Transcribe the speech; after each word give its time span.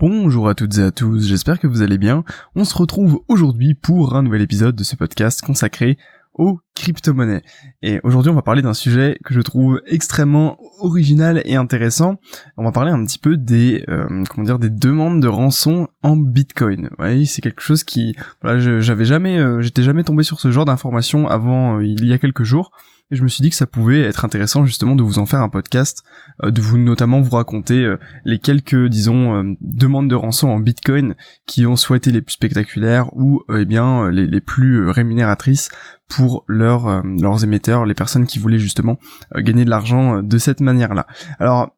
Bonjour 0.00 0.48
à 0.48 0.54
toutes 0.54 0.78
et 0.78 0.82
à 0.82 0.92
tous, 0.92 1.26
j'espère 1.26 1.58
que 1.58 1.66
vous 1.66 1.82
allez 1.82 1.98
bien. 1.98 2.22
On 2.54 2.62
se 2.62 2.76
retrouve 2.76 3.20
aujourd'hui 3.26 3.74
pour 3.74 4.14
un 4.14 4.22
nouvel 4.22 4.42
épisode 4.42 4.76
de 4.76 4.84
ce 4.84 4.94
podcast 4.94 5.42
consacré 5.42 5.98
aux 6.34 6.60
crypto-monnaies. 6.76 7.42
Et 7.82 7.98
aujourd'hui, 8.04 8.30
on 8.30 8.36
va 8.36 8.42
parler 8.42 8.62
d'un 8.62 8.74
sujet 8.74 9.18
que 9.24 9.34
je 9.34 9.40
trouve 9.40 9.82
extrêmement 9.86 10.56
original 10.78 11.42
et 11.44 11.56
intéressant. 11.56 12.20
On 12.56 12.62
va 12.62 12.70
parler 12.70 12.92
un 12.92 13.04
petit 13.04 13.18
peu 13.18 13.36
des 13.36 13.84
euh, 13.88 14.22
comment 14.30 14.44
dire 14.44 14.60
des 14.60 14.70
demandes 14.70 15.20
de 15.20 15.26
rançon 15.26 15.88
en 16.04 16.16
Bitcoin. 16.16 16.90
Ouais, 17.00 17.24
c'est 17.24 17.42
quelque 17.42 17.62
chose 17.62 17.82
qui 17.82 18.14
voilà, 18.40 18.80
j'avais 18.80 19.04
jamais 19.04 19.36
euh, 19.40 19.62
j'étais 19.62 19.82
jamais 19.82 20.04
tombé 20.04 20.22
sur 20.22 20.38
ce 20.38 20.52
genre 20.52 20.64
d'informations 20.64 21.26
avant 21.26 21.78
euh, 21.78 21.84
il 21.84 22.06
y 22.06 22.12
a 22.12 22.18
quelques 22.18 22.44
jours 22.44 22.70
et 23.10 23.16
je 23.16 23.22
me 23.22 23.28
suis 23.28 23.42
dit 23.42 23.50
que 23.50 23.56
ça 23.56 23.66
pouvait 23.66 24.02
être 24.02 24.24
intéressant 24.24 24.64
justement 24.66 24.94
de 24.94 25.02
vous 25.02 25.18
en 25.18 25.26
faire 25.26 25.40
un 25.40 25.48
podcast, 25.48 26.02
euh, 26.44 26.50
de 26.50 26.60
vous 26.60 26.78
notamment 26.78 27.20
vous 27.20 27.36
raconter 27.36 27.82
euh, 27.82 27.96
les 28.24 28.38
quelques, 28.38 28.86
disons, 28.86 29.34
euh, 29.34 29.54
demandes 29.60 30.08
de 30.08 30.14
rançon 30.14 30.48
en 30.48 30.60
Bitcoin 30.60 31.14
qui 31.46 31.66
ont 31.66 31.76
soit 31.76 31.96
été 31.96 32.12
les 32.12 32.20
plus 32.20 32.34
spectaculaires 32.34 33.08
ou 33.16 33.42
eh 33.54 33.64
bien 33.64 34.10
les, 34.10 34.26
les, 34.26 34.40
plus 34.40 34.88
rémunératrices 34.88 35.70
pour 36.08 36.44
leurs 36.46 37.02
leurs 37.04 37.44
émetteurs, 37.44 37.84
les 37.84 37.94
personnes 37.94 38.26
qui 38.26 38.38
voulaient 38.38 38.58
justement 38.58 38.98
gagner 39.34 39.64
de 39.64 39.70
l'argent 39.70 40.22
de 40.22 40.38
cette 40.38 40.60
manière-là. 40.60 41.06
Alors 41.38 41.70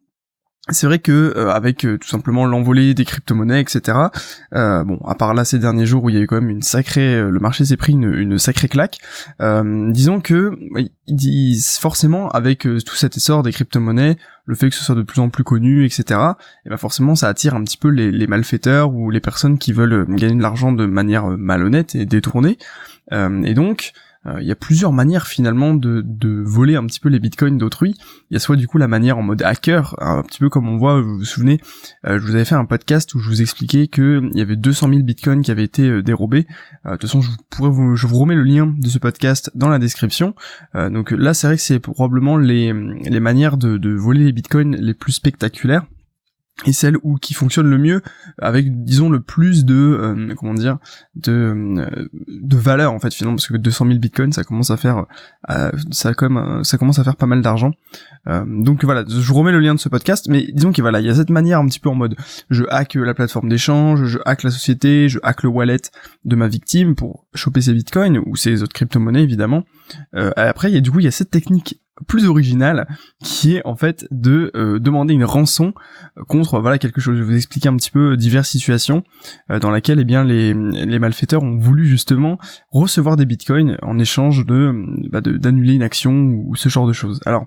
c'est 0.72 0.86
vrai 0.86 0.98
que 0.98 1.34
euh, 1.36 1.50
avec 1.50 1.84
euh, 1.84 1.98
tout 1.98 2.08
simplement 2.08 2.46
l'envolée 2.46 2.94
des 2.94 3.04
crypto-monnaies, 3.04 3.60
etc. 3.60 3.98
Euh, 4.54 4.84
bon, 4.84 4.98
à 5.06 5.14
part 5.14 5.34
là 5.34 5.44
ces 5.44 5.58
derniers 5.58 5.86
jours 5.86 6.04
où 6.04 6.10
il 6.10 6.16
y 6.16 6.18
a 6.18 6.22
eu 6.22 6.26
quand 6.26 6.40
même 6.40 6.50
une 6.50 6.62
sacrée, 6.62 7.20
le 7.20 7.38
marché 7.40 7.64
s'est 7.64 7.76
pris 7.76 7.92
une, 7.92 8.12
une, 8.12 8.38
sacrée 8.38 8.68
claque. 8.68 8.98
disons 9.40 10.20
que 10.20 10.56
forcément 11.80 12.28
avec 12.30 12.60
tout 12.60 12.94
cet 12.94 13.16
essor 13.16 13.42
des 13.42 13.52
crypto-monnaies, 13.52 14.16
le 14.46 14.54
fait 14.54 14.68
que 14.68 14.74
ce 14.74 14.84
soit 14.84 14.94
de 14.94 15.02
plus 15.02 15.20
en 15.20 15.28
plus 15.28 15.44
connu, 15.44 15.84
etc. 15.84 16.20
Et 16.66 16.70
ben 16.70 16.76
forcément 16.76 17.14
ça 17.14 17.28
attire 17.28 17.54
un 17.54 17.64
petit 17.64 17.76
peu 17.76 17.88
les, 17.88 18.10
les 18.10 18.26
malfaiteurs 18.26 18.92
ou 18.92 19.10
les 19.10 19.20
personnes 19.20 19.58
qui 19.58 19.72
veulent 19.72 20.06
gagner 20.08 20.36
de 20.36 20.42
l'argent 20.42 20.72
de 20.72 20.86
manière 20.86 21.26
malhonnête 21.26 21.94
et 21.94 22.06
détournée. 22.06 22.58
et 23.12 23.54
donc 23.54 23.92
euh, 23.92 24.09
il 24.26 24.46
y 24.46 24.52
a 24.52 24.56
plusieurs 24.56 24.92
manières 24.92 25.26
finalement 25.26 25.72
de, 25.74 26.02
de 26.04 26.42
voler 26.44 26.76
un 26.76 26.84
petit 26.84 27.00
peu 27.00 27.08
les 27.08 27.18
bitcoins 27.18 27.56
d'autrui. 27.56 27.94
Il 28.30 28.34
y 28.34 28.36
a 28.36 28.40
soit 28.40 28.56
du 28.56 28.68
coup 28.68 28.76
la 28.78 28.88
manière 28.88 29.16
en 29.16 29.22
mode 29.22 29.42
hacker, 29.42 29.96
un 29.98 30.22
petit 30.22 30.40
peu 30.40 30.50
comme 30.50 30.68
on 30.68 30.76
voit, 30.76 31.00
vous 31.00 31.18
vous 31.18 31.24
souvenez, 31.24 31.60
euh, 32.06 32.18
je 32.18 32.26
vous 32.26 32.34
avais 32.34 32.44
fait 32.44 32.54
un 32.54 32.66
podcast 32.66 33.14
où 33.14 33.18
je 33.18 33.28
vous 33.28 33.40
expliquais 33.40 33.86
que 33.86 34.22
il 34.32 34.38
y 34.38 34.42
avait 34.42 34.56
200 34.56 34.88
000 34.90 35.02
bitcoins 35.02 35.42
qui 35.42 35.50
avaient 35.50 35.64
été 35.64 35.88
euh, 35.88 36.02
dérobés. 36.02 36.46
de 36.84 36.90
toute 36.92 37.02
façon, 37.02 37.22
je 37.22 37.30
pourrais 37.48 37.70
vous, 37.70 37.96
je 37.96 38.06
vous 38.06 38.18
remets 38.18 38.34
le 38.34 38.42
lien 38.42 38.66
de 38.66 38.88
ce 38.88 38.98
podcast 38.98 39.50
dans 39.54 39.68
la 39.68 39.78
description. 39.78 40.34
donc 40.74 41.10
là, 41.12 41.32
c'est 41.34 41.46
vrai 41.46 41.56
que 41.56 41.62
c'est 41.62 41.78
probablement 41.78 42.36
les, 42.36 42.72
les 42.72 43.20
manières 43.20 43.56
de, 43.56 43.78
de 43.78 43.90
voler 43.90 44.24
les 44.24 44.32
bitcoins 44.32 44.76
les 44.76 44.94
plus 44.94 45.12
spectaculaires 45.12 45.84
et 46.66 46.72
celle 46.72 46.96
où 47.02 47.16
qui 47.16 47.34
fonctionne 47.34 47.68
le 47.68 47.78
mieux 47.78 48.02
avec 48.38 48.84
disons 48.84 49.08
le 49.08 49.20
plus 49.20 49.64
de 49.64 49.74
euh, 49.74 50.34
comment 50.34 50.54
dire 50.54 50.78
de 51.16 51.32
euh, 51.32 52.08
de 52.28 52.56
valeur 52.56 52.92
en 52.92 52.98
fait 52.98 53.12
finalement 53.12 53.36
parce 53.36 53.48
que 53.48 53.56
200 53.56 53.86
000 53.86 53.98
bitcoins 53.98 54.32
ça 54.32 54.44
commence 54.44 54.70
à 54.70 54.76
faire 54.76 55.06
euh, 55.50 55.70
ça 55.90 56.14
comme 56.14 56.62
ça 56.64 56.78
commence 56.78 56.98
à 56.98 57.04
faire 57.04 57.16
pas 57.16 57.26
mal 57.26 57.42
d'argent. 57.42 57.72
Donc 58.26 58.84
voilà 58.84 59.04
je 59.08 59.14
vous 59.14 59.34
remets 59.34 59.52
le 59.52 59.60
lien 59.60 59.74
de 59.74 59.80
ce 59.80 59.88
podcast 59.88 60.26
mais 60.28 60.48
disons 60.52 60.72
que 60.72 60.82
voilà 60.82 61.00
il 61.00 61.06
y 61.06 61.10
a 61.10 61.14
cette 61.14 61.30
manière 61.30 61.58
un 61.58 61.66
petit 61.66 61.80
peu 61.80 61.88
en 61.88 61.94
mode 61.94 62.16
je 62.50 62.64
hack 62.68 62.94
la 62.94 63.14
plateforme 63.14 63.48
d'échange 63.48 64.04
je 64.04 64.18
hack 64.26 64.42
la 64.42 64.50
société 64.50 65.08
je 65.08 65.18
hack 65.22 65.42
le 65.42 65.48
wallet 65.48 65.80
de 66.24 66.36
ma 66.36 66.46
victime 66.46 66.94
pour 66.94 67.26
choper 67.34 67.62
ses 67.62 67.72
bitcoins 67.72 68.18
ou 68.26 68.36
ses 68.36 68.62
autres 68.62 68.74
crypto-monnaies 68.74 69.22
évidemment. 69.22 69.64
Après 70.12 70.70
il 70.70 70.74
y 70.74 70.78
a 70.78 70.80
du 70.80 70.90
coup 70.90 71.00
il 71.00 71.04
y 71.04 71.08
a 71.08 71.12
cette 71.12 71.30
technique 71.30 71.80
plus 72.06 72.26
original 72.26 72.86
qui 73.22 73.56
est 73.56 73.66
en 73.66 73.76
fait 73.76 74.06
de 74.10 74.50
euh, 74.54 74.78
demander 74.78 75.14
une 75.14 75.24
rançon 75.24 75.74
contre 76.28 76.60
voilà 76.60 76.78
quelque 76.78 77.00
chose. 77.00 77.16
Je 77.16 77.22
vais 77.22 77.30
vous 77.30 77.36
expliquer 77.36 77.68
un 77.68 77.76
petit 77.76 77.90
peu 77.90 78.16
diverses 78.16 78.48
situations 78.48 79.04
euh, 79.50 79.58
dans 79.58 79.70
laquelle 79.70 80.00
eh 80.00 80.04
bien 80.04 80.24
les, 80.24 80.54
les 80.54 80.98
malfaiteurs 80.98 81.42
ont 81.42 81.56
voulu 81.58 81.86
justement 81.86 82.38
recevoir 82.70 83.16
des 83.16 83.26
bitcoins 83.26 83.76
en 83.82 83.98
échange 83.98 84.46
de 84.46 84.72
bah, 85.10 85.20
d'annuler 85.20 85.74
une 85.74 85.82
action 85.82 86.12
ou 86.12 86.56
ce 86.56 86.68
genre 86.68 86.86
de 86.86 86.92
choses. 86.92 87.20
Alors 87.26 87.46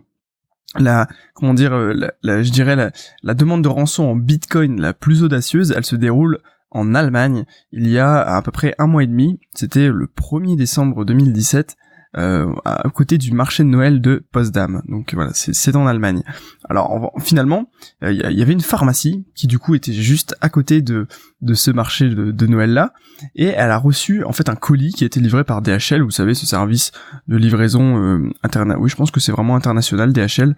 la 0.79 1.07
comment 1.33 1.53
dire 1.53 1.73
euh, 1.73 1.93
la, 2.23 2.43
je 2.43 2.51
dirais 2.51 2.75
la, 2.75 2.91
la 3.21 3.33
demande 3.33 3.63
de 3.63 3.69
rançon 3.69 4.03
en 4.03 4.15
bitcoin 4.15 4.81
la 4.81 4.93
plus 4.93 5.23
audacieuse, 5.23 5.73
elle 5.75 5.85
se 5.85 5.95
déroule 5.95 6.39
en 6.71 6.95
Allemagne 6.95 7.45
il 7.71 7.87
y 7.87 7.99
a 7.99 8.21
à 8.21 8.41
peu 8.41 8.51
près 8.51 8.75
un 8.79 8.87
mois 8.87 9.03
et 9.03 9.07
demi. 9.07 9.39
C'était 9.53 9.89
le 9.89 10.07
1er 10.07 10.57
décembre 10.57 11.05
2017 11.05 11.77
euh, 12.15 12.53
à 12.63 12.87
côté 12.93 13.17
du 13.17 13.31
marché 13.31 13.63
de 13.63 13.69
Noël 13.69 13.99
de 13.99 14.23
Potsdam. 14.31 14.83
Donc 14.87 15.13
voilà, 15.15 15.31
c'est 15.33 15.75
en 15.75 15.87
Allemagne. 15.87 16.21
Alors 16.69 17.11
finalement, 17.19 17.69
il 18.01 18.07
euh, 18.07 18.31
y, 18.31 18.41
avait 18.41 18.53
une 18.53 18.61
pharmacie 18.61 19.25
qui 19.33 19.47
du 19.47 19.57
coup 19.57 19.73
était 19.73 19.93
juste 19.93 20.35
à 20.39 20.49
côté 20.49 20.81
de 20.81 21.07
de 21.41 21.53
ce 21.55 21.71
marché 21.71 22.09
de, 22.09 22.47
Noël 22.47 22.71
là, 22.71 22.93
et 23.35 23.47
elle 23.47 23.71
a 23.71 23.77
reçu 23.77 24.23
en 24.23 24.31
fait 24.31 24.47
un 24.47 24.55
colis 24.55 24.93
qui 24.93 25.03
a 25.03 25.07
été 25.07 25.19
livré 25.19 25.43
par 25.43 25.61
DHL. 25.61 26.01
Vous 26.03 26.11
savez, 26.11 26.35
ce 26.35 26.45
service 26.45 26.91
de 27.27 27.35
livraison 27.35 27.97
euh. 27.97 28.29
Oui, 28.77 28.89
je 28.89 28.95
pense 28.95 29.09
que 29.09 29.19
c'est 29.19 29.31
vraiment 29.31 29.55
international 29.55 30.13
DHL. 30.13 30.55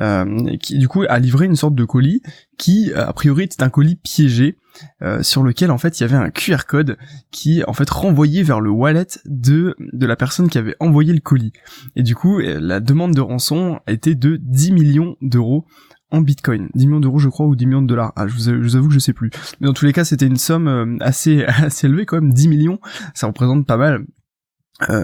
Euh, 0.00 0.56
qui 0.58 0.78
du 0.78 0.86
coup 0.86 1.02
a 1.08 1.18
livré 1.18 1.46
une 1.46 1.56
sorte 1.56 1.74
de 1.74 1.84
colis 1.84 2.22
qui 2.56 2.92
a 2.94 3.12
priori 3.12 3.44
était 3.44 3.64
un 3.64 3.68
colis 3.68 3.96
piégé 3.96 4.56
euh, 5.02 5.22
sur 5.22 5.42
lequel 5.42 5.70
en 5.70 5.78
fait 5.78 5.98
il 5.98 6.02
y 6.02 6.04
avait 6.04 6.16
un 6.16 6.30
QR 6.30 6.64
code 6.66 6.96
qui 7.30 7.62
en 7.64 7.72
fait 7.72 7.88
renvoyait 7.88 8.42
vers 8.42 8.60
le 8.60 8.70
wallet 8.70 9.06
de 9.26 9.74
de 9.78 10.06
la 10.06 10.16
personne 10.16 10.48
qui 10.48 10.58
avait 10.58 10.76
envoyé 10.80 11.12
le 11.12 11.20
colis. 11.20 11.52
Et 11.96 12.02
du 12.02 12.14
coup, 12.14 12.40
euh, 12.40 12.58
la 12.60 12.80
demande 12.80 13.14
de 13.14 13.20
rançon 13.20 13.80
était 13.86 14.14
de 14.14 14.36
10 14.40 14.72
millions 14.72 15.16
d'euros 15.22 15.66
en 16.10 16.20
bitcoin. 16.20 16.68
10 16.74 16.86
millions 16.86 17.00
d'euros 17.00 17.18
je 17.18 17.28
crois 17.28 17.46
ou 17.46 17.56
10 17.56 17.66
millions 17.66 17.82
de 17.82 17.86
dollars. 17.86 18.12
Ah, 18.16 18.26
je 18.26 18.34
vous, 18.34 18.76
avoue 18.76 18.88
que 18.88 18.94
je 18.94 18.98
sais 18.98 19.12
plus. 19.12 19.30
Mais 19.60 19.66
dans 19.66 19.74
tous 19.74 19.84
les 19.84 19.92
cas, 19.92 20.04
c'était 20.04 20.26
une 20.26 20.36
somme 20.36 20.68
euh, 20.68 20.96
assez 21.00 21.44
assez 21.46 21.86
élevée 21.86 22.06
quand 22.06 22.20
même, 22.20 22.32
10 22.32 22.48
millions, 22.48 22.80
ça 23.14 23.26
représente 23.26 23.66
pas 23.66 23.76
mal. 23.76 24.04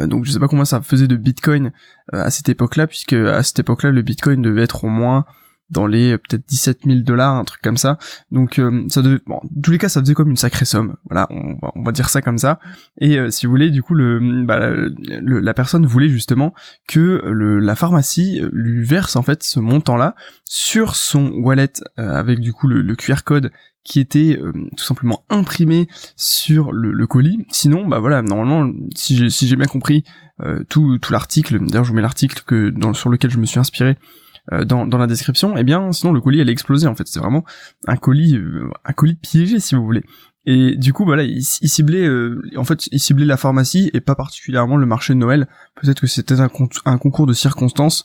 donc 0.07 0.25
je 0.25 0.31
sais 0.31 0.39
pas 0.39 0.49
combien 0.49 0.65
ça 0.65 0.81
faisait 0.83 1.09
de 1.09 1.17
bitcoin 1.17 1.73
à 2.13 2.31
cette 2.31 2.49
époque-là, 2.49 2.87
puisque 2.87 3.15
à 3.15 3.43
cette 3.43 3.59
époque-là 3.59 3.91
le 3.91 4.03
bitcoin 4.03 4.41
devait 4.41 4.63
être 4.63 4.84
au 4.84 4.89
moins 4.89 5.25
dans 5.71 5.87
les 5.87 6.13
euh, 6.13 6.19
peut-être 6.19 6.47
17 6.47 6.81
000 6.85 6.99
dollars, 7.01 7.35
un 7.35 7.45
truc 7.45 7.63
comme 7.63 7.77
ça. 7.77 7.99
Donc 8.31 8.59
euh, 8.59 8.85
ça 8.89 9.03
devait, 9.03 9.21
bon, 9.27 9.37
en 9.37 9.61
tous 9.63 9.71
les 9.71 9.79
cas, 9.79 9.89
ça 9.89 10.01
faisait 10.01 10.15
comme 10.15 10.31
une 10.31 10.37
sacrée 10.37 10.65
somme. 10.65 10.97
Voilà, 11.09 11.27
on 11.31 11.55
va, 11.61 11.73
on 11.75 11.83
va 11.83 11.93
dire 11.93 12.09
ça 12.09 12.23
comme 12.23 12.39
ça. 12.39 12.59
Et 13.01 13.19
euh, 13.19 13.31
si 13.31 13.47
vous 13.47 13.53
voulez, 13.53 13.71
du 13.71 13.83
coup, 13.83 13.95
le, 13.95 14.45
bah, 14.45 14.59
la 14.61 15.55
personne 15.55 15.87
voulait 15.87 16.09
justement 16.09 16.55
que 16.89 17.23
la 17.25 17.75
pharmacie 17.75 18.43
lui 18.53 18.85
verse 18.85 19.17
en 19.17 19.23
fait 19.23 19.43
ce 19.43 19.61
montant-là 19.61 20.15
sur 20.45 20.97
son 20.97 21.31
wallet 21.31 21.73
avec 21.97 22.41
du 22.41 22.53
coup 22.53 22.69
le, 22.69 22.95
QR 22.95 23.23
code 23.25 23.51
qui 23.83 24.01
était 24.01 24.41
tout 24.77 24.85
simplement 24.85 25.25
imprimé 25.29 25.89
sur 26.17 26.73
le, 26.73 27.07
colis. 27.07 27.45
Sinon, 27.51 27.87
bah 27.87 27.99
voilà, 27.99 28.23
normalement, 28.23 28.73
si 28.95 29.17
j'ai 29.17 29.57
bien 29.57 29.67
compris 29.67 30.05
tout, 30.69 30.99
tout 30.99 31.13
l'article, 31.13 31.59
d'ailleurs 31.67 31.85
je 31.85 31.91
vous 31.91 31.97
mets 31.97 32.03
l'article 32.03 32.43
sur 32.95 33.09
lequel 33.09 33.31
je 33.31 33.39
me 33.39 33.47
suis 33.47 33.59
inspiré 33.59 33.97
dans, 34.53 34.87
dans 34.87 34.99
la 34.99 35.06
description, 35.06 35.56
eh 35.56 35.65
bien 35.65 35.93
sinon 35.93 36.12
le 36.12 36.21
colis 36.21 36.41
allait 36.41 36.53
exploser 36.53 36.87
en 36.87 36.94
fait. 36.94 37.06
C'est 37.06 37.21
vraiment 37.21 37.44
un 37.87 37.97
colis 37.97 38.37
euh, 38.37 38.71
un 38.84 38.93
colis 38.93 39.16
piégé 39.16 39.60
si 39.60 39.75
vous 39.75 39.84
voulez. 39.84 40.05
Et 40.47 40.77
du 40.77 40.93
coup, 40.93 41.06
voilà, 41.06 41.22
il, 41.22 41.43
ciblait, 41.43 42.06
euh, 42.06 42.43
en 42.56 42.65
fait, 42.65 42.88
il 42.93 43.00
ciblait 43.00 43.25
la 43.25 43.38
pharmacie 43.38 43.91
et 43.94 44.03
pas 44.03 44.15
particulièrement 44.15 44.77
le 44.77 44.84
marché 44.84 45.15
de 45.15 45.19
Noël. 45.19 45.49
Peut-être 45.81 46.03
que 46.03 46.06
c'était 46.06 46.38
un, 46.38 46.49
concours 46.49 47.27
de 47.27 47.33
circonstances 47.33 48.04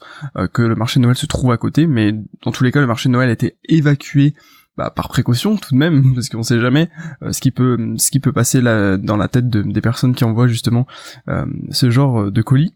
que 0.53 0.61
le 0.61 0.75
marché 0.75 1.01
de 1.01 1.03
Noël 1.03 1.17
se 1.17 1.25
trouve 1.25 1.51
à 1.51 1.57
côté, 1.57 1.85
mais 1.85 2.13
dans 2.44 2.53
tous 2.53 2.63
les 2.63 2.72
cas, 2.72 2.79
le 2.79 2.88
marché 2.88 3.09
de 3.09 3.13
Noël 3.13 3.28
a 3.28 3.33
été 3.33 3.57
évacué 3.67 4.35
bah, 4.78 4.89
par 4.89 5.09
précaution 5.09 5.57
tout 5.57 5.73
de 5.73 5.79
même, 5.79 6.13
parce 6.16 6.29
qu'on 6.29 6.44
sait 6.44 6.61
jamais 6.61 6.89
ce 7.29 7.41
qui 7.41 7.51
peut, 7.51 7.78
ce 7.97 8.09
qui 8.09 8.22
peut 8.22 8.31
passer 8.31 8.61
là, 8.61 8.95
dans 8.95 9.17
la 9.17 9.28
tête 9.28 9.49
de, 9.49 9.61
des 9.61 9.81
personnes 9.81 10.16
qui 10.16 10.23
envoient 10.23 10.47
justement 10.47 10.88
ce 11.72 11.91
genre 11.91 12.31
de 12.31 12.41
colis. 12.41 12.73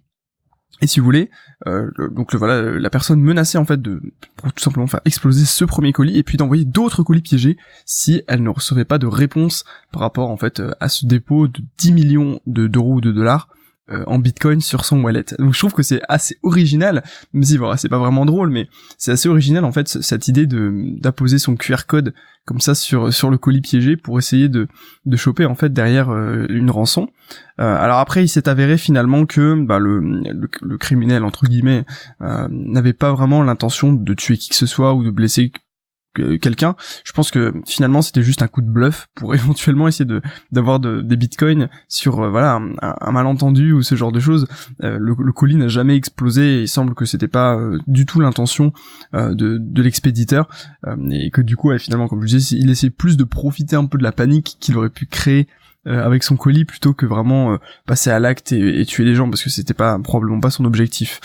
Et 0.82 0.88
si 0.88 1.00
vous 1.00 1.06
voulez, 1.06 1.30
euh, 1.68 1.90
donc 2.12 2.36
voilà, 2.36 2.62
la 2.62 2.90
personne 2.90 3.22
menaçait 3.22 3.58
en 3.58 3.66
fait 3.66 3.82
de 3.82 4.02
tout 4.42 4.64
simplement 4.64 4.88
faire 4.88 5.02
exploser 5.06 5.46
ce 5.46 5.64
premier 5.64 5.94
colis 5.94 6.18
et 6.18 6.24
puis 6.24 6.38
d'envoyer 6.38 6.66
d'autres 6.66 7.04
colis 7.04 7.22
piégés 7.22 7.58
si 7.86 8.24
elle 8.28 8.44
ne 8.44 8.50
recevait 8.50 8.84
pas 8.84 8.98
de 8.98 9.08
réponse 9.08 9.64
par 9.92 10.02
rapport 10.02 10.30
en 10.30 10.38
fait 10.38 10.62
à 10.80 10.90
ce 10.90 11.06
dépôt 11.06 11.48
de 11.48 11.62
10 11.78 11.92
millions 11.94 12.40
d'euros 12.48 12.96
ou 12.96 13.02
de 13.02 13.12
dollars 13.12 13.48
euh, 13.92 14.06
en 14.08 14.18
bitcoin 14.18 14.62
sur 14.62 14.86
son 14.86 15.02
wallet. 15.02 15.26
Donc 15.40 15.54
je 15.54 15.60
trouve 15.60 15.74
que 15.74 15.84
c'est 15.84 16.00
assez 16.08 16.38
original, 16.42 17.04
même 17.34 17.44
si 17.44 17.58
voilà, 17.58 17.76
c'est 17.76 17.90
pas 17.90 17.98
vraiment 17.98 18.26
drôle, 18.26 18.50
mais 18.50 18.70
c'est 18.98 19.12
assez 19.12 19.28
original 19.28 19.66
en 19.66 19.74
fait 19.74 19.90
cette 19.90 20.30
idée 20.30 20.46
de 20.46 20.72
d'apposer 21.02 21.38
son 21.38 21.58
QR 21.58 21.86
code 21.86 22.14
comme 22.46 22.62
ça 22.62 22.76
sur 22.76 23.14
sur 23.14 23.30
le 23.30 23.38
colis 23.38 23.60
piégé 23.60 23.98
pour 23.98 24.18
essayer 24.18 24.48
de 24.48 24.70
de 25.06 25.18
choper 25.18 25.46
en 25.46 25.56
fait 25.56 25.74
derrière 25.74 26.12
euh, 26.12 26.46
une 26.48 26.72
rançon. 26.72 27.10
Euh, 27.60 27.76
alors 27.76 27.98
après 27.98 28.24
il 28.24 28.30
s'est 28.30 28.48
avéré 28.48 28.78
finalement 28.78 29.26
que 29.26 29.62
bah, 29.62 29.80
le, 29.80 30.00
le, 30.00 30.78
criminel 30.78 31.26
entre 31.26 31.46
guillemets 31.46 31.86
n'avait 32.22 32.94
pas 32.94 33.12
vraiment 33.12 33.44
l'intention 33.44 33.92
de 33.92 34.14
tuer 34.14 34.38
qui 34.38 34.48
que 34.48 34.56
ce 34.56 34.66
soit 34.66 34.94
ou 34.94 35.04
de 35.04 35.12
blesser 35.12 35.52
quelqu'un. 36.14 36.76
Je 37.04 37.12
pense 37.12 37.32
que 37.32 37.54
finalement 37.66 38.02
c'était 38.02 38.24
juste 38.24 38.42
un 38.42 38.48
coup 38.48 38.62
de 38.62 38.70
bluff 38.70 39.08
pour 39.16 39.34
éventuellement 39.36 39.88
essayer 39.88 40.06
de 40.06 40.22
d'avoir 40.52 40.80
de, 40.80 41.02
des 41.02 41.18
bitcoins 41.18 41.70
sur 41.88 42.22
euh, 42.22 42.30
voilà 42.30 42.60
un, 42.82 43.12
malentendu 43.12 43.74
ou 43.74 43.82
ce 43.82 43.96
genre 43.96 44.12
de 44.12 44.20
choses. 44.20 44.48
Euh, 44.84 44.98
le, 45.00 45.16
colis 45.34 45.56
n'a 45.56 45.68
jamais 45.68 45.96
explosé 45.96 46.60
et 46.60 46.62
il 46.62 46.68
semble 46.68 46.94
que 46.94 47.06
c'était 47.06 47.28
pas 47.28 47.56
euh, 47.56 47.80
du 47.88 48.06
tout 48.06 48.20
l'intention 48.20 48.72
de, 49.14 49.34
de 49.34 49.82
l'expéditeur 49.82 50.48
et 51.12 51.30
que 51.32 51.42
du 51.42 51.56
coup 51.56 51.76
finalement 51.78 52.08
comme 52.08 52.22
je 52.22 52.28
disais 52.28 52.56
il 52.58 52.70
essaie 52.70 52.90
plus 52.90 53.18
de 53.18 53.24
profiter 53.24 53.76
un 53.76 53.86
peu 53.86 53.98
de 53.98 54.04
la 54.04 54.12
panique 54.12 54.58
qu'il 54.60 54.78
aurait 54.78 54.90
pu 54.90 55.06
créer 55.06 55.48
euh, 55.86 56.06
avec 56.06 56.24
son 56.24 56.38
colis 56.38 56.64
plutôt 56.64 56.94
que 56.94 57.06
vraiment 57.06 57.54
euh, 57.54 57.58
passer 57.86 58.10
à 58.10 58.18
l'acte 58.18 58.54
et, 58.54 58.86
tuer 58.86 59.04
les 59.04 59.16
gens 59.16 59.30
parce 59.30 59.44
que 59.44 59.50
c'était 59.50 59.74
pas 59.74 60.00
probablement 60.00 60.40
pas 60.40 60.50
son 60.50 60.64
objectif. 60.64 61.20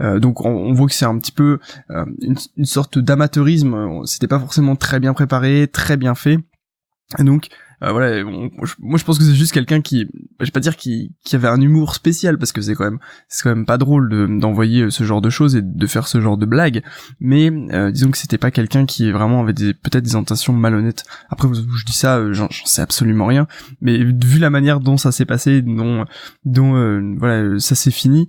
Euh, 0.00 0.18
donc 0.18 0.44
on, 0.44 0.72
voit 0.72 0.88
que 0.88 0.94
c'est 0.94 1.04
un 1.04 1.16
petit 1.18 1.30
peu 1.30 1.60
une, 1.88 2.36
une, 2.56 2.64
sorte 2.64 2.98
d'amateurisme. 2.98 4.04
C'était 4.06 4.26
pas 4.26 4.40
forcément 4.40 4.74
très 4.74 4.98
bien 4.98 5.14
préparé, 5.14 5.68
très 5.72 5.96
bien 5.96 6.16
fait. 6.16 6.38
Et 7.18 7.24
donc 7.24 7.48
euh, 7.82 7.92
voilà, 7.92 8.22
moi 8.24 8.98
je 8.98 9.04
pense 9.04 9.18
que 9.18 9.24
c'est 9.24 9.34
juste 9.34 9.52
quelqu'un 9.52 9.80
qui, 9.80 10.06
je 10.38 10.44
vais 10.44 10.50
pas 10.50 10.60
dire 10.60 10.76
qui, 10.76 11.12
qui 11.24 11.34
avait 11.34 11.48
un 11.48 11.60
humour 11.60 11.94
spécial 11.94 12.36
parce 12.36 12.52
que 12.52 12.60
c'est 12.60 12.74
quand 12.74 12.84
même, 12.84 12.98
c'est 13.28 13.42
quand 13.42 13.54
même 13.54 13.64
pas 13.64 13.78
drôle 13.78 14.38
d'envoyer 14.38 14.82
euh, 14.82 14.90
ce 14.90 15.04
genre 15.04 15.22
de 15.22 15.30
choses 15.30 15.56
et 15.56 15.62
de 15.62 15.86
faire 15.86 16.06
ce 16.06 16.20
genre 16.20 16.36
de 16.36 16.44
blagues, 16.44 16.82
mais 17.20 17.50
euh, 17.72 17.90
disons 17.90 18.10
que 18.10 18.18
c'était 18.18 18.36
pas 18.36 18.50
quelqu'un 18.50 18.84
qui 18.84 19.10
vraiment 19.10 19.40
avait 19.40 19.54
peut-être 19.54 20.04
des 20.04 20.14
intentions 20.14 20.52
malhonnêtes. 20.52 21.04
Après, 21.30 21.48
je 21.54 21.84
dis 21.86 21.94
ça, 21.94 22.32
j'en 22.32 22.48
sais 22.50 22.82
absolument 22.82 23.26
rien, 23.26 23.46
mais 23.80 23.96
vu 23.96 24.38
la 24.38 24.50
manière 24.50 24.80
dont 24.80 24.98
ça 24.98 25.10
s'est 25.10 25.24
passé, 25.24 25.62
dont, 25.62 26.04
dont 26.44 26.72
voilà, 27.16 27.58
ça 27.58 27.74
s'est 27.74 27.90
fini, 27.90 28.28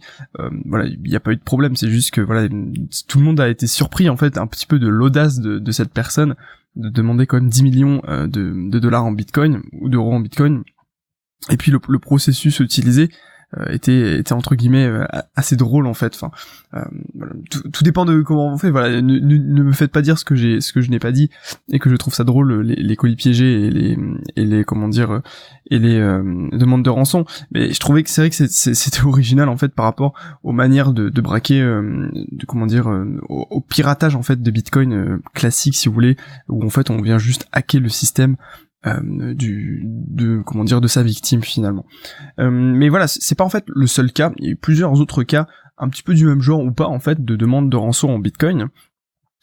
voilà, 0.65 0.85
il 0.85 1.01
n'y 1.01 1.15
a 1.15 1.19
pas 1.19 1.31
eu 1.31 1.35
de 1.35 1.43
problème. 1.43 1.75
C'est 1.75 1.89
juste 1.89 2.11
que 2.11 2.21
voilà, 2.21 2.47
tout 2.47 3.19
le 3.19 3.25
monde 3.25 3.39
a 3.39 3.49
été 3.49 3.67
surpris 3.67 4.09
en 4.09 4.15
fait 4.15 4.37
un 4.37 4.47
petit 4.47 4.65
peu 4.65 4.79
de 4.79 4.87
l'audace 4.87 5.39
de, 5.39 5.59
de 5.59 5.71
cette 5.71 5.91
personne 5.91 6.35
de 6.75 6.89
demander 6.89 7.25
quand 7.25 7.37
même 7.37 7.49
10 7.49 7.63
millions 7.63 8.01
euh, 8.07 8.27
de, 8.27 8.79
dollars 8.79 9.05
en 9.05 9.11
bitcoin 9.11 9.61
ou 9.73 9.89
d'euros 9.89 10.13
en 10.13 10.19
bitcoin. 10.19 10.63
Et 11.49 11.57
puis 11.57 11.71
le, 11.71 11.99
processus 11.99 12.59
utilisé 12.59 13.09
était 13.69 14.19
était 14.19 14.33
entre 14.33 14.55
guillemets 14.55 14.85
euh, 14.85 15.05
assez 15.35 15.55
drôle 15.55 15.87
en 15.87 15.93
fait. 15.93 16.13
Enfin 16.15 16.31
euh, 16.73 16.83
tout, 17.49 17.69
tout, 17.69 17.83
dépend 17.83 18.05
de 18.05 18.21
comment 18.21 18.47
on 18.53 18.57
fait. 18.57 18.71
Voilà 18.71 19.01
ne, 19.01 19.19
ne, 19.19 19.63
me 19.63 19.71
faites 19.71 19.91
pas 19.91 20.01
dire 20.01 20.17
ce 20.17 20.25
que 20.25 20.35
j'ai 20.35 20.61
ce 20.61 20.71
que 20.73 20.81
je 20.81 20.89
n'ai 20.89 20.99
pas 20.99 21.11
dit 21.11 21.29
et 21.69 21.79
que 21.79 21.89
je 21.89 21.95
trouve 21.95 22.13
ça 22.13 22.23
drôle 22.23 22.61
les, 22.61 22.75
les 22.75 22.95
colis 22.95 23.15
piégés 23.15 23.65
et 23.65 23.69
les 23.69 23.97
et 24.35 24.45
les 24.45 24.63
comment 24.63 24.87
dire 24.87 25.21
et 25.69 25.79
les 25.79 25.99
demandes 26.51 26.83
de 26.83 26.89
rançon. 26.89 27.25
Mais 27.51 27.73
je 27.73 27.79
trouvais 27.79 28.03
que 28.03 28.09
c'est 28.09 28.21
vrai 28.21 28.29
que 28.29 28.35
c'était 28.35 29.03
original 29.03 29.49
en 29.49 29.57
fait 29.57 29.73
par 29.73 29.85
rapport 29.85 30.13
aux 30.43 30.51
manières 30.51 30.93
de, 30.93 31.09
de 31.09 31.21
braquer 31.21 31.59
de 31.61 32.45
comment 32.45 32.65
dire 32.65 32.87
au, 33.27 33.47
au, 33.49 33.61
piratage 33.61 34.15
en 34.15 34.23
fait 34.23 34.41
de 34.41 34.51
bitcoin 34.51 35.19
classique 35.33 35.75
si 35.75 35.87
vous 35.87 35.93
voulez 35.93 36.17
où 36.49 36.65
en 36.65 36.69
fait 36.69 36.89
on 36.89 37.01
vient 37.01 37.17
juste 37.17 37.47
hacker 37.51 37.81
le 37.81 37.89
système 37.89 38.35
euh, 38.87 39.33
du 39.33 39.83
de 39.85 40.41
comment 40.45 40.63
dire 40.63 40.81
de 40.81 40.87
sa 40.87 41.03
victime 41.03 41.43
finalement. 41.43 41.85
Euh, 42.39 42.49
mais 42.49 42.89
voilà, 42.89 43.07
c'est 43.07 43.35
pas 43.35 43.43
en 43.43 43.49
fait 43.49 43.63
le 43.67 43.87
seul 43.87 44.11
cas. 44.11 44.31
Il 44.37 44.45
y 44.45 44.47
a 44.47 44.51
eu 44.51 44.55
plusieurs 44.55 44.99
autres 44.99 45.23
cas 45.23 45.47
un 45.77 45.89
petit 45.89 46.03
peu 46.03 46.13
du 46.13 46.25
même 46.25 46.41
genre 46.41 46.63
ou 46.63 46.71
pas 46.71 46.87
en 46.87 46.99
fait 46.99 47.23
de 47.23 47.35
demande 47.35 47.69
de 47.69 47.77
rançon 47.77 48.09
en 48.09 48.19
Bitcoin. 48.19 48.69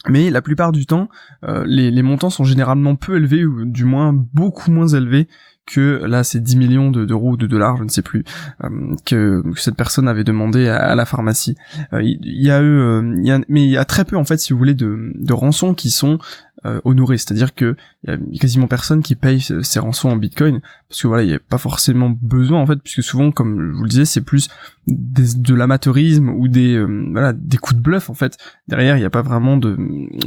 Mais 0.09 0.31
la 0.31 0.43
plupart 0.43 0.71
du 0.71 0.87
temps, 0.87 1.09
euh, 1.45 1.65
les, 1.67 1.91
les, 1.91 2.03
montants 2.03 2.31
sont 2.31 2.45
généralement 2.45 2.95
peu 2.95 3.17
élevés 3.17 3.45
ou 3.45 3.65
du 3.65 3.85
moins 3.85 4.13
beaucoup 4.13 4.71
moins 4.71 4.87
élevés 4.87 5.27
que 5.69 6.03
là 6.05 6.25
c'est 6.25 6.41
10 6.41 6.57
millions 6.57 6.91
d'euros 6.91 7.33
ou 7.33 7.37
de 7.37 7.47
dollars, 7.47 7.77
je 7.77 7.85
ne 7.85 7.89
sais 7.89 8.03
plus, 8.03 8.25
euh, 8.65 8.95
que, 9.05 9.43
cette 9.57 9.77
personne 9.77 10.09
avait 10.09 10.25
demandé 10.25 10.69
à, 10.69 10.95
la 10.95 11.05
pharmacie. 11.05 11.57
Euh, 11.93 12.03
il 12.03 12.19
y, 12.23 12.51
a 12.51 12.61
eu, 12.61 12.65
euh, 12.65 13.17
y 13.23 13.31
a, 13.31 13.41
mais 13.49 13.63
il 13.65 13.71
y 13.71 13.77
a 13.77 13.85
très 13.85 14.05
peu 14.05 14.17
en 14.17 14.25
fait, 14.25 14.39
si 14.39 14.53
vous 14.53 14.59
voulez, 14.59 14.75
de, 14.75 15.13
de 15.15 15.33
rançons 15.33 15.75
qui 15.75 15.91
sont 15.91 16.19
euh, 16.67 16.81
honorées, 16.85 17.19
c'est-à-dire 17.19 17.55
que 17.55 17.77
y 18.07 18.11
a 18.11 18.17
quasiment 18.41 18.67
personne 18.67 19.03
qui 19.03 19.15
paye 19.15 19.41
ces 19.41 19.79
rançons 19.79 20.09
en 20.09 20.17
Bitcoin 20.17 20.61
parce 20.89 21.03
que 21.03 21.07
voilà, 21.07 21.23
il 21.23 21.29
n'y 21.29 21.35
a 21.35 21.39
pas 21.39 21.59
forcément 21.59 22.11
besoin 22.11 22.61
en 22.61 22.67
fait, 22.67 22.77
puisque 22.83 23.03
souvent, 23.03 23.31
comme 23.31 23.73
je 23.73 23.77
vous 23.77 23.83
le 23.85 23.89
disais, 23.89 24.05
c'est 24.05 24.23
plus 24.23 24.49
de 24.87 25.55
l'amateurisme 25.55 26.31
ou 26.31 26.49
des 26.49 26.83
voilà 27.13 27.33
des 27.33 27.59
coups 27.59 27.77
de 27.77 27.83
bluff 27.83 28.11
en 28.11 28.15
fait. 28.15 28.39
Derrière, 28.67 28.97
il 28.97 29.01
n'y 29.01 29.07
a 29.07 29.11
pas 29.11 29.23
vraiment 29.23 29.57
de 29.57 29.77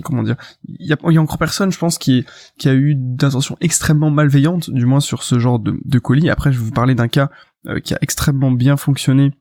comment 0.03 0.23
dire, 0.23 0.35
il 0.67 0.85
y 0.85 0.93
a, 0.93 0.97
y 1.11 1.17
a 1.17 1.21
encore 1.21 1.37
personne, 1.37 1.71
je 1.71 1.79
pense, 1.79 1.97
qui 1.97 2.25
qui 2.57 2.69
a 2.69 2.73
eu 2.73 2.95
d'intention 2.95 3.57
extrêmement 3.59 4.11
malveillante, 4.11 4.69
du 4.69 4.85
moins 4.85 4.99
sur 4.99 5.23
ce 5.23 5.39
genre 5.39 5.59
de, 5.59 5.99
colis. 5.99 6.29
Après, 6.29 6.51
je 6.51 6.59
vais 6.59 6.65
vous 6.65 6.71
parler 6.71 6.95
d'un 6.95 7.07
cas 7.07 7.29
euh, 7.67 7.79
qui 7.79 7.93
a 7.93 7.97
extrêmement 8.01 8.51
bien 8.51 8.77
fonctionné 8.77 9.31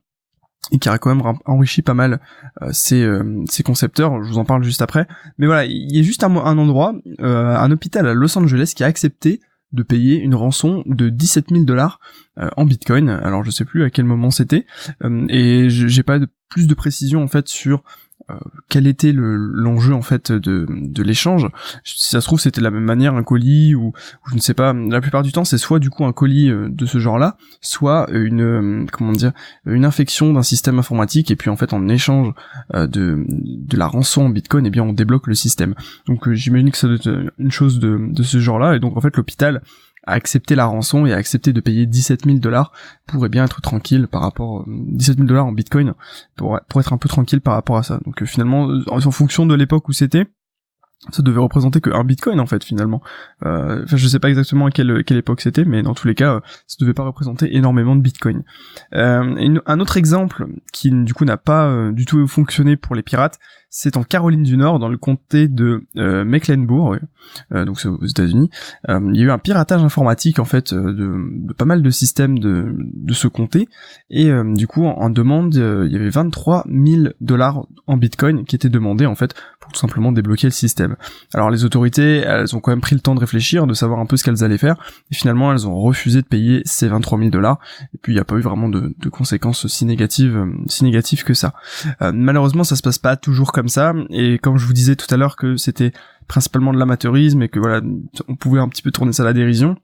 et 0.71 0.79
qui 0.79 0.89
a 0.89 0.97
quand 0.97 1.13
même 1.13 1.35
enrichi 1.45 1.81
pas 1.81 1.93
mal 1.93 2.19
euh, 2.61 2.69
ses, 2.71 3.01
euh, 3.01 3.43
concepteurs, 3.65 4.23
je 4.23 4.29
vous 4.29 4.37
en 4.37 4.45
parle 4.45 4.63
juste 4.63 4.81
après. 4.81 5.07
Mais 5.37 5.45
voilà, 5.47 5.65
il 5.65 5.95
y 5.95 5.99
a 5.99 6.03
juste 6.03 6.23
un, 6.23 6.35
endroit, 6.35 6.93
un 7.19 7.71
hôpital 7.71 8.07
à 8.07 8.13
Los 8.13 8.37
Angeles 8.37 8.73
qui 8.75 8.83
a 8.83 8.87
accepté 8.87 9.41
de 9.71 9.83
payer 9.83 10.19
une 10.19 10.35
rançon 10.35 10.83
de 10.85 11.09
17 11.09 11.49
000 11.49 11.63
dollars 11.63 11.99
en 12.57 12.65
bitcoin. 12.65 13.09
Alors 13.09 13.43
je 13.43 13.51
sais 13.51 13.65
plus 13.65 13.83
à 13.83 13.89
quel 13.89 14.05
moment 14.05 14.29
c'était 14.29 14.65
et 15.29 15.69
j'ai 15.69 16.03
pas 16.03 16.19
de, 16.19 16.27
plus 16.51 16.67
de 16.67 16.73
précision 16.75 17.23
en 17.23 17.27
fait 17.27 17.47
sur 17.47 17.77
euh, 17.77 17.81
quel 18.69 18.87
était 18.87 19.13
l'enjeu 19.13 19.93
en 19.93 20.01
fait 20.01 20.31
de, 20.31 20.65
de 20.69 21.03
l'échange? 21.03 21.47
Si 21.83 22.09
ça 22.09 22.21
se 22.21 22.25
trouve 22.25 22.39
c'était 22.39 22.61
de 22.61 22.63
la 22.63 22.71
même 22.71 22.83
manière 22.83 23.15
un 23.15 23.23
colis 23.23 23.75
ou, 23.75 23.93
je 24.29 24.35
ne 24.35 24.39
sais 24.39 24.53
pas. 24.53 24.73
La 24.73 25.01
plupart 25.01 25.23
du 25.23 25.31
temps 25.31 25.45
c'est 25.45 25.57
soit 25.57 25.79
du 25.79 25.89
coup 25.89 26.05
un 26.05 26.13
colis 26.13 26.49
euh, 26.49 26.69
de 26.69 26.85
ce 26.85 26.99
genre 26.99 27.17
là 27.17 27.37
soit 27.61 28.09
une 28.11 28.41
euh, 28.41 28.85
comment 28.91 29.11
dire 29.11 29.31
une 29.65 29.85
infection 29.85 30.33
d'un 30.33 30.43
système 30.43 30.79
informatique 30.79 31.31
et 31.31 31.35
puis 31.35 31.49
en 31.49 31.55
fait 31.55 31.73
en 31.73 31.87
échange 31.87 32.33
de, 32.73 33.25
de 33.27 33.77
la 33.77 33.87
rançon 33.87 34.23
en 34.23 34.29
bitcoin 34.29 34.65
et 34.65 34.67
eh 34.67 34.71
bien 34.71 34.83
on 34.83 34.93
débloque 34.93 35.27
le 35.27 35.35
système. 35.35 35.75
Donc 36.07 36.31
j'imagine 36.31 36.71
que 36.71 36.77
ça 36.77 36.87
doit 36.87 36.95
être 36.97 37.33
une 37.37 37.51
chose 37.51 37.79
de, 37.79 37.99
de 38.11 38.23
ce 38.23 38.39
genre 38.39 38.59
là 38.59 38.75
et 38.75 38.79
donc 38.79 38.97
en 38.97 39.01
fait 39.01 39.15
l'hôpital 39.17 39.61
a 40.07 40.13
accepté 40.13 40.55
la 40.55 40.65
rançon 40.65 41.05
et 41.05 41.13
a 41.13 41.17
accepté 41.17 41.53
de 41.53 41.59
payer 41.59 41.85
17 41.85 42.25
000 42.25 42.37
dollars 42.39 42.71
pour 43.07 43.27
bien 43.29 43.45
être 43.45 43.61
tranquille 43.61 44.07
par 44.07 44.21
rapport 44.21 44.65
17 44.67 45.17
000 45.17 45.27
dollars 45.27 45.45
en 45.45 45.51
bitcoin 45.51 45.93
pour 46.35 46.59
pour 46.67 46.81
être 46.81 46.93
un 46.93 46.97
peu 46.97 47.09
tranquille 47.09 47.41
par 47.41 47.53
rapport 47.53 47.77
à 47.77 47.83
ça. 47.83 47.99
Donc 48.05 48.21
euh, 48.21 48.25
finalement, 48.25 48.69
en 48.87 49.11
fonction 49.11 49.45
de 49.45 49.53
l'époque 49.55 49.87
où 49.89 49.93
c'était, 49.93 50.27
ça 51.09 51.23
devait 51.23 51.39
représenter 51.39 51.81
que 51.81 51.89
un 51.89 52.03
bitcoin 52.03 52.39
en 52.39 52.45
fait 52.45 52.63
finalement. 52.63 53.01
Euh, 53.45 53.83
enfin, 53.83 53.97
je 53.97 54.07
sais 54.07 54.19
pas 54.19 54.29
exactement 54.29 54.67
à 54.67 54.71
quelle, 54.71 55.03
quelle 55.03 55.17
époque 55.17 55.41
c'était, 55.41 55.65
mais 55.65 55.81
dans 55.81 55.95
tous 55.95 56.07
les 56.07 56.13
cas, 56.13 56.41
ça 56.67 56.77
devait 56.79 56.93
pas 56.93 57.03
représenter 57.03 57.55
énormément 57.55 57.95
de 57.95 58.01
bitcoin. 58.01 58.43
Euh, 58.93 59.59
un 59.65 59.79
autre 59.79 59.97
exemple 59.97 60.45
qui 60.71 60.91
du 60.91 61.13
coup 61.13 61.25
n'a 61.25 61.37
pas 61.37 61.65
euh, 61.65 61.91
du 61.91 62.05
tout 62.05 62.27
fonctionné 62.27 62.77
pour 62.77 62.95
les 62.95 63.01
pirates, 63.01 63.39
c'est 63.73 63.95
en 63.95 64.03
Caroline 64.03 64.43
du 64.43 64.57
Nord, 64.57 64.79
dans 64.79 64.89
le 64.89 64.97
comté 64.97 65.47
de 65.47 65.85
euh, 65.95 66.25
Mecklenburg, 66.25 66.99
euh, 67.53 67.63
donc 67.63 67.79
c'est 67.79 67.87
aux 67.87 68.05
États-Unis. 68.05 68.49
Euh, 68.89 68.99
il 69.13 69.17
y 69.17 69.23
a 69.23 69.27
eu 69.27 69.31
un 69.31 69.37
piratage 69.37 69.81
informatique 69.81 70.39
en 70.39 70.45
fait 70.45 70.73
de, 70.73 71.53
pas 71.53 71.63
mal 71.63 71.81
de 71.81 71.89
systèmes 71.89 72.37
de, 72.37 72.75
ce 73.13 73.29
comté, 73.29 73.69
et 74.09 74.29
du 74.43 74.67
coup 74.67 74.85
en, 74.85 75.09
demande, 75.09 75.55
il 75.55 75.91
y 75.91 75.95
avait 75.95 76.09
23 76.09 76.65
000 76.69 77.13
dollars 77.21 77.65
en 77.87 77.95
Bitcoin 77.95 78.43
qui 78.43 78.57
étaient 78.57 78.69
demandés 78.69 79.05
en 79.05 79.15
fait 79.15 79.35
pour 79.61 79.71
tout 79.71 79.79
simplement 79.79 80.11
débloquer 80.11 80.47
le 80.47 80.51
système. 80.51 80.97
Alors 81.33 81.49
les 81.49 81.63
autorités, 81.63 82.17
elles 82.17 82.55
ont 82.55 82.59
quand 82.59 82.71
même 82.71 82.81
pris 82.81 82.95
le 82.95 83.01
temps 83.01 83.15
de 83.15 83.19
réfléchir, 83.21 83.67
de 83.67 83.73
savoir 83.73 83.99
un 83.99 84.05
peu 84.05 84.17
ce 84.17 84.23
qu'elles 84.25 84.43
allaient 84.43 84.57
faire, 84.57 84.75
et 85.11 85.15
finalement 85.15 85.53
elles 85.53 85.65
ont 85.65 85.79
refusé 85.79 86.21
de 86.21 86.27
payer 86.27 86.61
ces 86.65 86.89
23 86.89 87.19
000 87.19 87.29
dollars, 87.29 87.59
et 87.93 87.97
puis 88.01 88.11
il 88.11 88.15
n'y 88.15 88.21
a 88.21 88.25
pas 88.25 88.35
eu 88.35 88.41
vraiment 88.41 88.67
de, 88.67 88.93
de, 88.97 89.09
conséquences 89.09 89.67
si 89.67 89.85
négatives, 89.85 90.45
si 90.67 90.83
négatives 90.83 91.23
que 91.23 91.33
ça. 91.33 91.53
malheureusement 92.13 92.65
ça 92.65 92.75
se 92.75 92.81
passe 92.81 92.99
pas 92.99 93.15
toujours 93.15 93.51
comme 93.51 93.60
ça. 93.67 93.93
Et 94.09 94.37
comme 94.39 94.57
je 94.57 94.65
vous 94.65 94.73
disais 94.73 94.95
tout 94.95 95.13
à 95.13 95.17
l'heure 95.17 95.35
que 95.35 95.57
c'était 95.57 95.91
principalement 96.27 96.73
de 96.73 96.79
l'amateurisme 96.79 97.41
et 97.41 97.49
que 97.49 97.59
voilà, 97.59 97.81
on 98.27 98.35
pouvait 98.35 98.59
un 98.59 98.69
petit 98.69 98.81
peu 98.81 98.91
tourner 98.91 99.13
ça 99.13 99.23
à 99.23 99.25
la 99.25 99.33
dérision. 99.33 99.75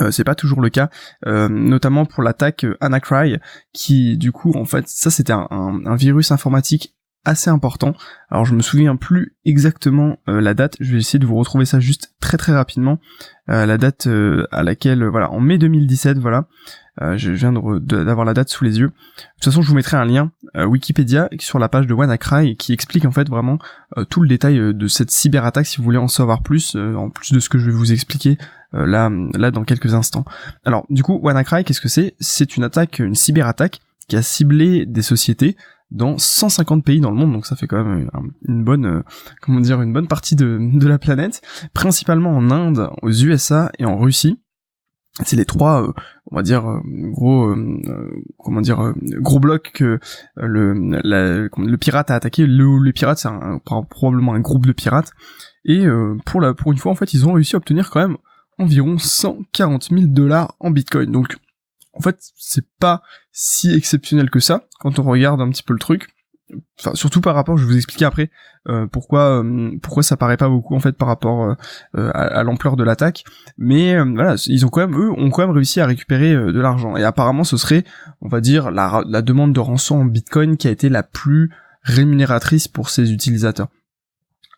Euh, 0.00 0.10
c'est 0.10 0.24
pas 0.24 0.34
toujours 0.34 0.60
le 0.60 0.68
cas, 0.68 0.90
euh, 1.26 1.48
notamment 1.48 2.06
pour 2.06 2.24
l'attaque 2.24 2.66
Anacry, 2.80 3.36
qui 3.72 4.16
du 4.16 4.32
coup 4.32 4.52
en 4.56 4.64
fait 4.64 4.88
ça 4.88 5.10
c'était 5.10 5.32
un, 5.32 5.96
virus 5.96 6.32
informatique 6.32 6.95
assez 7.26 7.50
important. 7.50 7.94
Alors 8.30 8.44
je 8.44 8.54
me 8.54 8.62
souviens 8.62 8.96
plus 8.96 9.36
exactement 9.44 10.16
la 10.26 10.54
date, 10.54 10.76
je 10.80 10.92
vais 10.92 10.98
essayer 10.98 11.18
de 11.18 11.26
vous 11.26 11.36
retrouver 11.36 11.64
ça 11.66 11.80
juste 11.80 12.14
très 12.20 12.36
très 12.36 12.52
rapidement. 12.52 12.98
la 13.48 13.78
date 13.78 14.08
à 14.50 14.62
laquelle, 14.62 15.04
voilà, 15.04 15.30
en 15.30 15.40
mai 15.40 15.58
2017, 15.58 16.18
voilà, 16.18 16.46
euh, 17.02 17.16
je 17.18 17.30
viens 17.30 17.52
d'avoir 17.52 18.24
la 18.24 18.32
date 18.32 18.48
sous 18.48 18.64
les 18.64 18.78
yeux. 18.78 18.88
De 18.88 18.92
toute 19.34 19.44
façon, 19.44 19.60
je 19.60 19.68
vous 19.68 19.74
mettrai 19.74 19.96
un 19.96 20.04
lien 20.04 20.32
euh, 20.56 20.64
Wikipédia 20.64 21.28
sur 21.38 21.58
la 21.58 21.68
page 21.68 21.86
de 21.86 21.92
WannaCry 21.92 22.56
qui 22.56 22.72
explique 22.72 23.04
en 23.04 23.10
fait 23.10 23.28
vraiment 23.28 23.58
euh, 23.98 24.04
tout 24.04 24.22
le 24.22 24.28
détail 24.28 24.74
de 24.74 24.88
cette 24.88 25.10
cyberattaque 25.10 25.66
si 25.66 25.78
vous 25.78 25.84
voulez 25.84 25.98
en 25.98 26.08
savoir 26.08 26.42
plus, 26.42 26.74
en 26.74 27.10
plus 27.10 27.32
de 27.32 27.40
ce 27.40 27.48
que 27.48 27.58
je 27.58 27.66
vais 27.66 27.76
vous 27.76 27.92
expliquer 27.92 28.38
là, 28.72 29.10
là 29.34 29.50
dans 29.50 29.64
quelques 29.64 29.94
instants. 29.94 30.24
Alors, 30.64 30.86
du 30.90 31.02
coup, 31.02 31.18
WannaCry, 31.22 31.64
qu'est-ce 31.64 31.80
que 31.80 31.88
c'est? 31.88 32.14
C'est 32.20 32.56
une 32.56 32.64
attaque, 32.64 32.98
une 32.98 33.14
cyberattaque 33.14 33.80
qui 34.08 34.16
a 34.16 34.22
ciblé 34.22 34.86
des 34.86 35.02
sociétés 35.02 35.56
dans 35.90 36.18
150 36.18 36.84
pays 36.84 37.00
dans 37.00 37.10
le 37.10 37.16
monde, 37.16 37.32
donc 37.32 37.46
ça 37.46 37.56
fait 37.56 37.66
quand 37.66 37.82
même 37.84 38.10
une 38.48 38.64
bonne, 38.64 39.02
comment 39.40 39.60
dire, 39.60 39.80
une 39.82 39.92
bonne 39.92 40.08
partie 40.08 40.34
de, 40.34 40.86
la 40.86 40.98
planète, 40.98 41.42
principalement 41.74 42.36
en 42.36 42.50
Inde, 42.50 42.90
aux 43.02 43.12
USA 43.12 43.70
et 43.78 43.84
en 43.84 43.98
Russie. 43.98 44.38
C'est 45.24 45.36
les 45.36 45.46
trois 45.46 45.82
euh, 45.82 45.92
on 46.30 46.36
va 46.36 46.42
dire 46.42 46.68
euh, 46.68 46.80
gros 46.84 47.46
euh, 47.46 48.22
comment 48.38 48.60
dire 48.60 48.92
gros 48.98 49.40
blocs 49.40 49.70
que 49.72 49.98
le 50.36 51.76
pirate 51.76 52.10
a 52.10 52.16
attaqué. 52.16 52.46
Le, 52.46 52.78
le 52.78 52.92
pirate 52.92 53.18
c'est 53.18 53.30
probablement 53.88 54.34
un 54.34 54.40
groupe 54.40 54.66
de 54.66 54.72
pirates. 54.72 55.12
Et 55.64 55.86
pour 56.26 56.40
la 56.40 56.52
pour 56.52 56.72
une 56.72 56.78
fois 56.78 56.92
en 56.92 56.96
fait 56.96 57.14
ils 57.14 57.26
ont 57.26 57.32
réussi 57.32 57.56
à 57.56 57.58
obtenir 57.58 57.90
quand 57.90 58.00
même 58.00 58.18
environ 58.58 58.98
140 58.98 59.88
000 59.90 60.02
dollars 60.08 60.54
en 60.60 60.70
Bitcoin. 60.70 61.10
Donc 61.10 61.36
en 61.96 62.00
fait 62.00 62.18
c'est 62.36 62.66
pas 62.78 63.02
si 63.32 63.74
exceptionnel 63.74 64.30
que 64.30 64.40
ça 64.40 64.66
quand 64.80 64.98
on 64.98 65.02
regarde 65.02 65.40
un 65.40 65.50
petit 65.50 65.62
peu 65.62 65.72
le 65.72 65.78
truc. 65.78 66.08
Enfin 66.78 66.94
surtout 66.94 67.20
par 67.20 67.34
rapport, 67.34 67.56
je 67.56 67.64
vais 67.64 67.72
vous 67.72 67.76
expliquer 67.76 68.04
après 68.04 68.30
euh, 68.68 68.86
pourquoi 68.86 69.42
euh, 69.42 69.76
pourquoi 69.82 70.04
ça 70.04 70.16
paraît 70.16 70.36
pas 70.36 70.48
beaucoup 70.48 70.76
en 70.76 70.80
fait 70.80 70.92
par 70.92 71.08
rapport 71.08 71.56
euh, 71.96 72.10
à, 72.14 72.44
l'ampleur 72.44 72.76
de 72.76 72.84
l'attaque, 72.84 73.24
mais 73.58 74.00
voilà, 74.00 74.36
ils 74.46 74.64
ont 74.64 74.68
quand 74.68 74.86
même 74.86 74.96
eux 74.96 75.10
ont 75.10 75.30
quand 75.30 75.42
même 75.42 75.54
réussi 75.54 75.80
à 75.80 75.86
récupérer 75.86 76.34
de 76.34 76.60
l'argent. 76.60 76.96
Et 76.96 77.02
apparemment 77.02 77.42
ce 77.42 77.56
serait, 77.56 77.82
on 78.20 78.28
va 78.28 78.40
dire, 78.40 78.70
la, 78.70 79.02
la 79.08 79.22
demande 79.22 79.54
de 79.54 79.60
rançon 79.60 79.96
en 79.96 80.04
Bitcoin 80.04 80.56
qui 80.56 80.68
a 80.68 80.70
été 80.70 80.88
la 80.88 81.02
plus 81.02 81.50
rémunératrice 81.82 82.68
pour 82.68 82.90
ces 82.90 83.12
utilisateurs. 83.12 83.68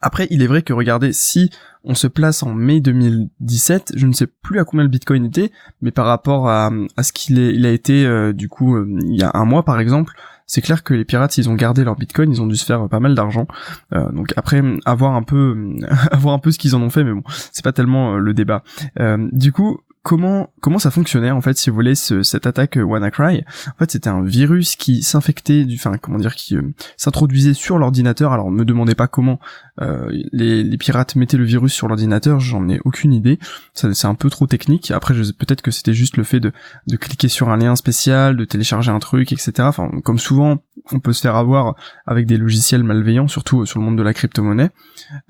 Après, 0.00 0.26
il 0.30 0.42
est 0.42 0.46
vrai 0.46 0.62
que 0.62 0.72
regardez, 0.72 1.12
si 1.12 1.50
on 1.84 1.94
se 1.94 2.06
place 2.06 2.42
en 2.42 2.54
mai 2.54 2.80
2017, 2.80 3.92
je 3.96 4.06
ne 4.06 4.12
sais 4.12 4.26
plus 4.26 4.60
à 4.60 4.64
combien 4.64 4.84
le 4.84 4.90
Bitcoin 4.90 5.24
était, 5.24 5.50
mais 5.80 5.90
par 5.90 6.06
rapport 6.06 6.48
à, 6.48 6.70
ce 7.02 7.12
qu'il 7.12 7.38
il 7.38 7.66
a 7.66 7.70
été 7.70 8.32
du 8.32 8.48
coup 8.48 8.78
il 8.78 9.16
y 9.16 9.22
a 9.22 9.30
un 9.34 9.44
mois 9.44 9.64
par 9.64 9.80
exemple, 9.80 10.14
c'est 10.48 10.62
clair 10.62 10.82
que 10.82 10.94
les 10.94 11.04
pirates, 11.04 11.32
s'ils 11.32 11.50
ont 11.50 11.54
gardé 11.54 11.84
leur 11.84 11.94
bitcoin, 11.94 12.32
ils 12.32 12.40
ont 12.40 12.46
dû 12.46 12.56
se 12.56 12.64
faire 12.64 12.88
pas 12.88 13.00
mal 13.00 13.14
d'argent. 13.14 13.46
Euh, 13.92 14.10
donc 14.10 14.32
après, 14.36 14.62
avoir 14.86 15.14
un 15.14 15.22
peu, 15.22 15.76
avoir 16.10 16.34
un 16.34 16.38
peu 16.38 16.50
ce 16.50 16.58
qu'ils 16.58 16.74
en 16.74 16.82
ont 16.82 16.90
fait, 16.90 17.04
mais 17.04 17.12
bon, 17.12 17.22
c'est 17.52 17.62
pas 17.62 17.72
tellement 17.72 18.14
euh, 18.14 18.18
le 18.18 18.32
débat. 18.32 18.64
Euh, 18.98 19.28
du 19.30 19.52
coup, 19.52 19.80
comment 20.08 20.48
comment 20.62 20.78
ça 20.78 20.90
fonctionnait 20.90 21.30
en 21.30 21.42
fait 21.42 21.58
si 21.58 21.68
vous 21.68 21.76
voulez 21.76 21.94
cette 21.94 22.46
attaque 22.46 22.78
euh, 22.78 22.82
WannaCry? 22.82 23.44
En 23.66 23.78
fait 23.78 23.90
c'était 23.90 24.08
un 24.08 24.22
virus 24.22 24.74
qui 24.74 25.02
s'infectait 25.02 25.66
du 25.66 25.74
enfin 25.74 25.98
comment 25.98 26.16
dire 26.16 26.34
qui 26.34 26.56
euh, 26.56 26.62
s'introduisait 26.96 27.52
sur 27.52 27.76
l'ordinateur. 27.76 28.32
Alors 28.32 28.50
me 28.50 28.64
demandez 28.64 28.94
pas 28.94 29.06
comment 29.06 29.38
euh, 29.82 30.10
les, 30.32 30.64
les, 30.64 30.78
pirates 30.78 31.14
mettaient 31.14 31.36
le 31.36 31.44
virus 31.44 31.74
sur 31.74 31.88
l'ordinateur 31.88 32.40
j'en 32.40 32.70
ai 32.70 32.80
aucune 32.86 33.12
idée. 33.12 33.38
C'est 33.74 34.06
un 34.06 34.14
peu 34.14 34.30
trop 34.30 34.46
technique. 34.46 34.90
Après 34.92 35.12
peut-être 35.12 35.60
que 35.60 35.70
c'était 35.70 35.92
juste 35.92 36.16
le 36.16 36.24
fait 36.24 36.40
de, 36.40 36.52
de 36.86 36.96
cliquer 36.96 37.28
sur 37.28 37.50
un 37.50 37.58
lien 37.58 37.76
spécial 37.76 38.38
de 38.38 38.46
télécharger 38.46 38.90
un 38.90 39.00
truc 39.00 39.30
etc 39.30 39.52
enfin 39.68 39.90
comme 40.04 40.18
souvent 40.18 40.62
on 40.92 41.00
peut 41.00 41.12
se 41.12 41.20
faire 41.20 41.37
avoir 41.37 41.75
avec 42.06 42.26
des 42.26 42.37
logiciels 42.37 42.85
malveillants 42.85 43.28
surtout 43.28 43.66
sur 43.66 43.78
le 43.78 43.85
monde 43.85 43.99
de 43.99 44.02
la 44.02 44.14
crypto-monnaie 44.14 44.70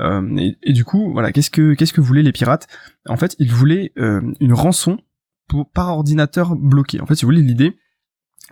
euh, 0.01 0.53
et, 0.63 0.73
du 0.73 0.85
coup 0.85 1.13
voilà 1.13 1.33
qu'est-ce 1.33 1.51
que 1.51 1.75
qu'est-ce 1.75 1.93
que 1.93 2.01
voulaient 2.01 2.23
les 2.23 2.33
pirates? 2.33 2.67
En 3.09 3.17
fait, 3.17 3.37
ils 3.39 3.53
voulaient 3.53 3.93
euh, 3.99 4.21
une 4.41 4.53
rançon 4.53 4.99
pour, 5.49 5.71
par 5.71 5.89
ordinateur 5.89 6.57
bloqué. 6.57 7.01
En 7.01 7.07
fait, 7.07 7.15
si 7.15 7.25
vous 7.25 7.29
voulez, 7.29 7.43
l'idée, 7.43 7.79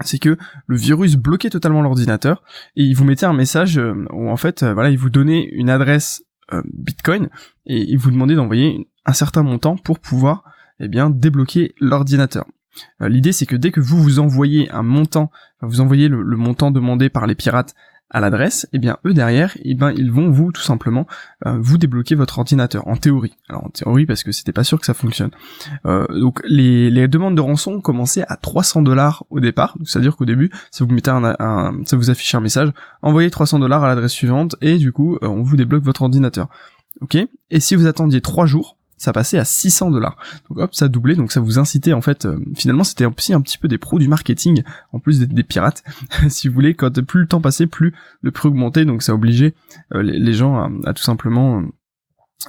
c'est 0.00 0.18
que 0.18 0.38
le 0.66 0.76
virus 0.76 1.16
bloquait 1.16 1.50
totalement 1.50 1.82
l'ordinateur 1.82 2.42
et 2.74 2.84
il 2.84 2.94
vous 2.94 3.04
mettait 3.04 3.26
un 3.26 3.34
message 3.34 3.78
euh, 3.78 4.06
où 4.12 4.30
en 4.30 4.36
fait, 4.36 4.64
voilà, 4.64 4.90
il 4.90 4.98
vous 4.98 5.10
donnait 5.10 5.44
une 5.52 5.70
adresse 5.70 6.22
Bitcoin 6.64 7.28
et 7.66 7.82
il 7.82 7.98
vous 7.98 8.12
demandait 8.12 8.36
d'envoyer 8.36 8.88
un 9.04 9.12
certain 9.12 9.42
montant 9.42 9.76
pour 9.76 9.98
pouvoir, 9.98 10.44
eh 10.78 10.86
bien, 10.86 11.10
débloquer 11.10 11.74
l'ordinateur. 11.80 12.46
L'idée, 13.00 13.32
c'est 13.32 13.46
que 13.46 13.56
dès 13.56 13.70
que 13.70 13.80
vous 13.80 14.02
vous 14.02 14.18
envoyez 14.18 14.70
un 14.70 14.82
montant, 14.82 15.30
vous 15.60 15.80
envoyez 15.80 16.08
le 16.08 16.36
montant 16.36 16.70
demandé 16.70 17.08
par 17.08 17.26
les 17.26 17.34
pirates 17.34 17.74
à 18.10 18.20
l'adresse, 18.20 18.68
eh 18.72 18.78
bien 18.78 18.98
eux 19.04 19.14
derrière, 19.14 19.56
eh 19.64 19.74
ben 19.74 19.92
ils 19.96 20.12
vont 20.12 20.30
vous 20.30 20.52
tout 20.52 20.62
simplement 20.62 21.06
euh, 21.44 21.58
vous 21.60 21.76
débloquer 21.76 22.14
votre 22.14 22.38
ordinateur 22.38 22.86
en 22.86 22.96
théorie. 22.96 23.36
Alors 23.48 23.64
en 23.64 23.68
théorie 23.68 24.06
parce 24.06 24.22
que 24.22 24.30
c'était 24.30 24.52
pas 24.52 24.62
sûr 24.62 24.78
que 24.78 24.86
ça 24.86 24.94
fonctionne. 24.94 25.30
Euh, 25.86 26.06
donc 26.20 26.40
les, 26.44 27.08
demandes 27.08 27.34
de 27.34 27.40
rançon 27.40 27.80
commençaient 27.80 28.24
à 28.28 28.36
300 28.36 28.82
dollars 28.82 29.24
au 29.30 29.40
départ, 29.40 29.76
c'est-à-dire 29.84 30.16
qu'au 30.16 30.24
début, 30.24 30.50
ça 30.70 30.84
vous 30.84 30.92
mettez 30.92 31.10
un, 31.10 31.82
ça 31.84 31.96
vous 31.96 32.10
affiche 32.10 32.34
un 32.34 32.40
message, 32.40 32.72
envoyez 33.02 33.30
300 33.30 33.58
dollars 33.58 33.82
à 33.82 33.88
l'adresse 33.88 34.12
suivante 34.12 34.54
et 34.60 34.78
du 34.78 34.92
coup 34.92 35.16
euh, 35.16 35.28
on 35.28 35.42
vous 35.42 35.56
débloque 35.56 35.82
votre 35.82 36.02
ordinateur. 36.02 36.48
Ok? 37.00 37.16
Et 37.50 37.60
si 37.60 37.74
vous 37.74 37.86
attendiez 37.86 38.20
3 38.20 38.46
jours, 38.46 38.76
ça 38.96 39.12
passait 39.12 39.38
à 39.38 39.44
600 39.44 39.90
dollars. 39.90 40.16
Donc 40.48 40.58
hop, 40.58 40.74
ça 40.74 40.88
doublait, 40.88 41.14
donc 41.14 41.32
ça 41.32 41.40
vous 41.40 41.58
incitait 41.58 41.92
en 41.92 42.00
fait. 42.00 42.26
Euh, 42.26 42.38
finalement, 42.54 42.84
c'était 42.84 43.04
aussi 43.04 43.34
un 43.34 43.40
petit 43.40 43.58
peu 43.58 43.68
des 43.68 43.78
pros 43.78 43.98
du 43.98 44.08
marketing, 44.08 44.62
en 44.92 44.98
plus 44.98 45.20
des, 45.20 45.26
des 45.26 45.42
pirates. 45.42 45.82
si 46.28 46.48
vous 46.48 46.54
voulez, 46.54 46.74
quand 46.74 47.04
plus 47.04 47.20
le 47.20 47.26
temps 47.26 47.40
passait, 47.40 47.66
plus 47.66 47.94
le 48.22 48.30
prix 48.30 48.48
augmentait, 48.48 48.84
donc 48.84 49.02
ça 49.02 49.14
obligeait 49.14 49.54
euh, 49.94 50.02
les, 50.02 50.32
gens 50.32 50.70
à, 50.84 50.94
tout 50.94 51.02
simplement, 51.02 51.60
euh, 51.60 51.64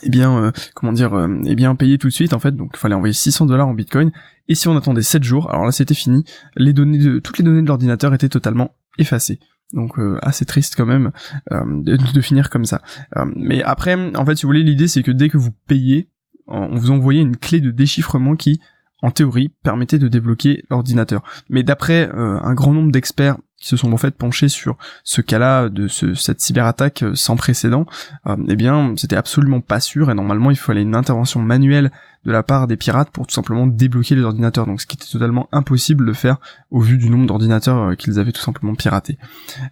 eh 0.04 0.10
bien, 0.10 0.51
comment 0.74 0.94
dire, 0.94 1.27
eh 1.46 1.56
bien 1.56 1.75
payer 1.75 1.98
tout 1.98 2.08
de 2.08 2.13
suite 2.13 2.34
en 2.34 2.39
fait. 2.39 2.56
Donc 2.56 2.72
il 2.74 2.77
fallait 2.77 2.96
envoyer 2.96 3.13
600 3.13 3.46
dollars 3.46 3.68
en 3.68 3.74
Bitcoin. 3.74 4.12
Et 4.48 4.56
si 4.56 4.68
on 4.68 4.77
attendait 4.77 5.01
7 5.01 5.24
jours, 5.24 5.50
alors 5.50 5.66
là 5.66 5.72
c'était 5.72 5.94
fini. 5.94 6.24
Les 6.56 6.74
données 6.74 6.98
de 6.98 7.20
toutes 7.20 7.38
les 7.38 7.44
données 7.44 7.62
de 7.62 7.68
l'ordinateur 7.68 8.13
étaient 8.13 8.30
totalement 8.30 8.75
effacées. 8.98 9.39
Donc 9.74 9.98
assez 10.22 10.46
triste 10.46 10.75
quand 10.77 10.86
même 10.86 11.12
de, 11.51 11.98
de, 12.13 12.22
finir 12.22 12.50
comme 12.50 12.63
ça. 12.63 12.82
mais 13.36 13.63
après, 13.63 13.96
en 14.16 14.25
fait, 14.25 14.36
si 14.36 14.44
vous 14.44 14.50
voulez, 14.50 14.63
l'idée 14.63 14.88
c'est 14.88 15.04
que 15.04 15.12
dès 15.12 15.30
que 15.30 15.38
vous 15.38 15.51
payez, 15.68 16.10
on 16.48 16.75
vous 16.75 16.92
envoyait 16.92 17.22
une 17.22 17.38
clé 17.38 17.60
de 17.60 17.72
déchiffrement 17.72 18.36
qui, 18.36 18.60
en 19.01 19.12
théorie, 19.12 19.51
permettait 19.63 20.00
de 20.00 20.08
débloquer 20.08 20.63
l'ordinateur. 20.70 21.24
Mais 21.50 21.63
d'après 21.63 22.10
euh, 22.10 22.39
un 22.42 22.54
grand 22.54 22.74
nombre 22.74 22.92
d'experts 22.92 23.38
qui 23.60 23.68
se 23.68 23.77
sont 23.77 23.92
en 23.92 23.98
fait 23.98 24.16
penchés 24.16 24.50
sur 24.50 24.77
ce 25.04 25.22
cas-là 25.22 25.70
de 25.70 25.88
cette 25.88 26.42
cyberattaque 26.42 27.04
euh, 27.04 27.16
sans 27.16 27.36
précédent, 27.36 27.86
euh, 28.27 28.36
eh 28.48 28.56
bien, 28.56 28.94
c'était 28.98 29.16
absolument 29.16 29.62
pas 29.62 29.80
sûr 29.80 30.12
et 30.12 30.13
normalement 30.13 30.51
il 30.51 30.58
fallait 30.58 30.84
une 30.84 30.96
intervention 30.96 31.42
manuelle 31.42 31.92
de 32.25 32.32
la 32.32 32.44
part 32.44 32.68
des 32.68 32.77
pirates 32.77 33.10
pour 33.10 33.25
tout 33.25 33.34
simplement 33.34 33.66
débloquer 33.66 34.16
les 34.16 34.24
ordinateurs. 34.24 34.68
Donc 34.68 34.82
ce 34.82 34.88
qui 34.88 34.96
était 34.96 35.12
totalement 35.12 35.48
impossible 35.51 36.06
de 36.06 36.13
faire 36.13 36.38
au 36.72 36.82
vu 36.82 36.98
du 36.98 37.10
nombre 37.10 37.25
d'ordinateurs 37.25 37.96
qu'ils 37.98 38.20
avaient 38.20 38.32
tout 38.32 38.42
simplement 38.42 38.75
piratés. 38.75 39.18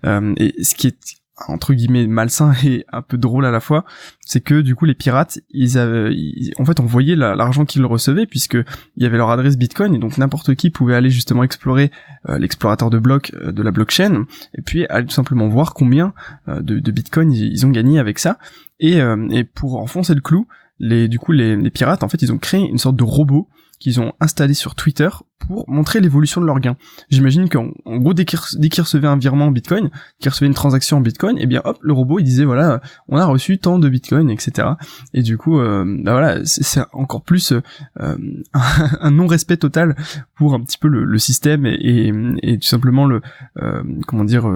et 0.03 0.63
ce 0.63 0.75
qui 0.75 0.87
est 0.87 1.24
entre 1.47 1.73
guillemets 1.73 2.07
malsain 2.07 2.53
et 2.63 2.85
un 2.91 3.01
peu 3.01 3.17
drôle 3.17 3.45
à 3.45 3.51
la 3.51 3.59
fois, 3.59 3.85
c'est 4.21 4.41
que 4.41 4.61
du 4.61 4.75
coup 4.75 4.85
les 4.85 4.93
pirates, 4.93 5.39
ils 5.51 5.77
avaient, 5.77 6.15
en 6.57 6.65
fait, 6.65 6.79
on 6.79 6.87
l'argent 7.15 7.65
qu'ils 7.65 7.85
recevaient 7.85 8.25
puisque 8.25 8.55
il 8.55 9.03
y 9.03 9.05
avait 9.05 9.17
leur 9.17 9.29
adresse 9.29 9.57
Bitcoin 9.57 9.93
et 9.95 9.99
donc 9.99 10.17
n'importe 10.17 10.55
qui 10.55 10.69
pouvait 10.69 10.95
aller 10.95 11.09
justement 11.09 11.43
explorer 11.43 11.91
euh, 12.29 12.37
l'explorateur 12.37 12.89
de 12.89 12.99
blocs 12.99 13.31
euh, 13.35 13.51
de 13.51 13.61
la 13.61 13.71
blockchain 13.71 14.25
et 14.57 14.61
puis 14.61 14.85
aller 14.87 15.05
tout 15.05 15.13
simplement 15.13 15.47
voir 15.47 15.73
combien 15.73 16.13
euh, 16.47 16.61
de, 16.61 16.79
de, 16.79 16.91
Bitcoin 16.91 17.31
ils, 17.31 17.65
ont 17.65 17.69
gagné 17.69 17.99
avec 17.99 18.19
ça. 18.19 18.37
Et, 18.79 18.99
et 19.31 19.43
pour 19.45 19.77
enfoncer 19.77 20.13
le 20.13 20.21
clou, 20.21 20.47
les 20.79 21.07
du 21.07 21.17
coup 21.17 21.31
les, 21.31 21.55
les 21.55 21.69
pirates 21.69 22.03
en 22.03 22.09
fait 22.09 22.21
ils 22.21 22.33
ont 22.33 22.37
créé 22.37 22.59
une 22.59 22.77
sorte 22.77 22.97
de 22.97 23.03
robot 23.03 23.47
qu'ils 23.79 23.99
ont 23.99 24.13
installé 24.19 24.53
sur 24.53 24.75
Twitter 24.75 25.09
pour 25.39 25.69
montrer 25.69 25.99
l'évolution 25.99 26.41
de 26.41 26.45
leurs 26.45 26.59
gains. 26.59 26.77
J'imagine 27.09 27.49
qu'en 27.49 27.71
gros, 27.85 28.13
dès 28.13 28.25
qu'ils 28.25 28.39
recevaient 28.39 29.07
un 29.07 29.17
virement 29.17 29.45
en 29.45 29.51
Bitcoin, 29.51 29.89
qu'ils 30.19 30.29
recevaient 30.29 30.47
une 30.47 30.53
transaction 30.53 30.97
en 30.97 31.01
Bitcoin, 31.01 31.37
et 31.37 31.43
eh 31.43 31.45
bien 31.45 31.61
hop, 31.65 31.77
le 31.81 31.93
robot 31.93 32.19
il 32.19 32.23
disait 32.23 32.45
voilà, 32.45 32.81
on 33.07 33.17
a 33.17 33.25
reçu 33.25 33.57
tant 33.59 33.77
de 33.77 33.89
Bitcoin, 33.89 34.29
etc. 34.29 34.69
Et 35.13 35.21
du 35.21 35.37
coup, 35.37 35.59
euh, 35.59 35.83
bah 36.03 36.13
voilà, 36.13 36.39
c'est 36.45 36.81
encore 36.93 37.23
plus 37.23 37.53
euh, 37.99 38.17
un 38.53 39.11
non-respect 39.11 39.57
total 39.57 39.95
pour 40.35 40.53
un 40.53 40.61
petit 40.61 40.77
peu 40.77 40.87
le, 40.87 41.17
système 41.17 41.65
et, 41.65 42.11
tout 42.59 42.67
simplement 42.67 43.05
le 43.05 43.21
euh, 43.61 43.83
comment 44.07 44.23
dire 44.23 44.47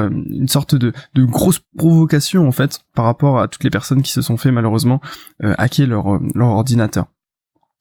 une 0.00 0.48
sorte 0.48 0.74
de, 0.74 0.92
grosse 1.16 1.60
provocation 1.76 2.46
en 2.46 2.52
fait 2.52 2.80
par 2.94 3.04
rapport 3.04 3.40
à 3.40 3.48
toutes 3.48 3.64
les 3.64 3.70
personnes 3.70 4.02
qui 4.02 4.12
se 4.12 4.20
sont 4.20 4.36
fait 4.36 4.50
malheureusement 4.50 5.00
hacker 5.40 5.86
leur 5.86 6.48
ordinateur. 6.48 7.06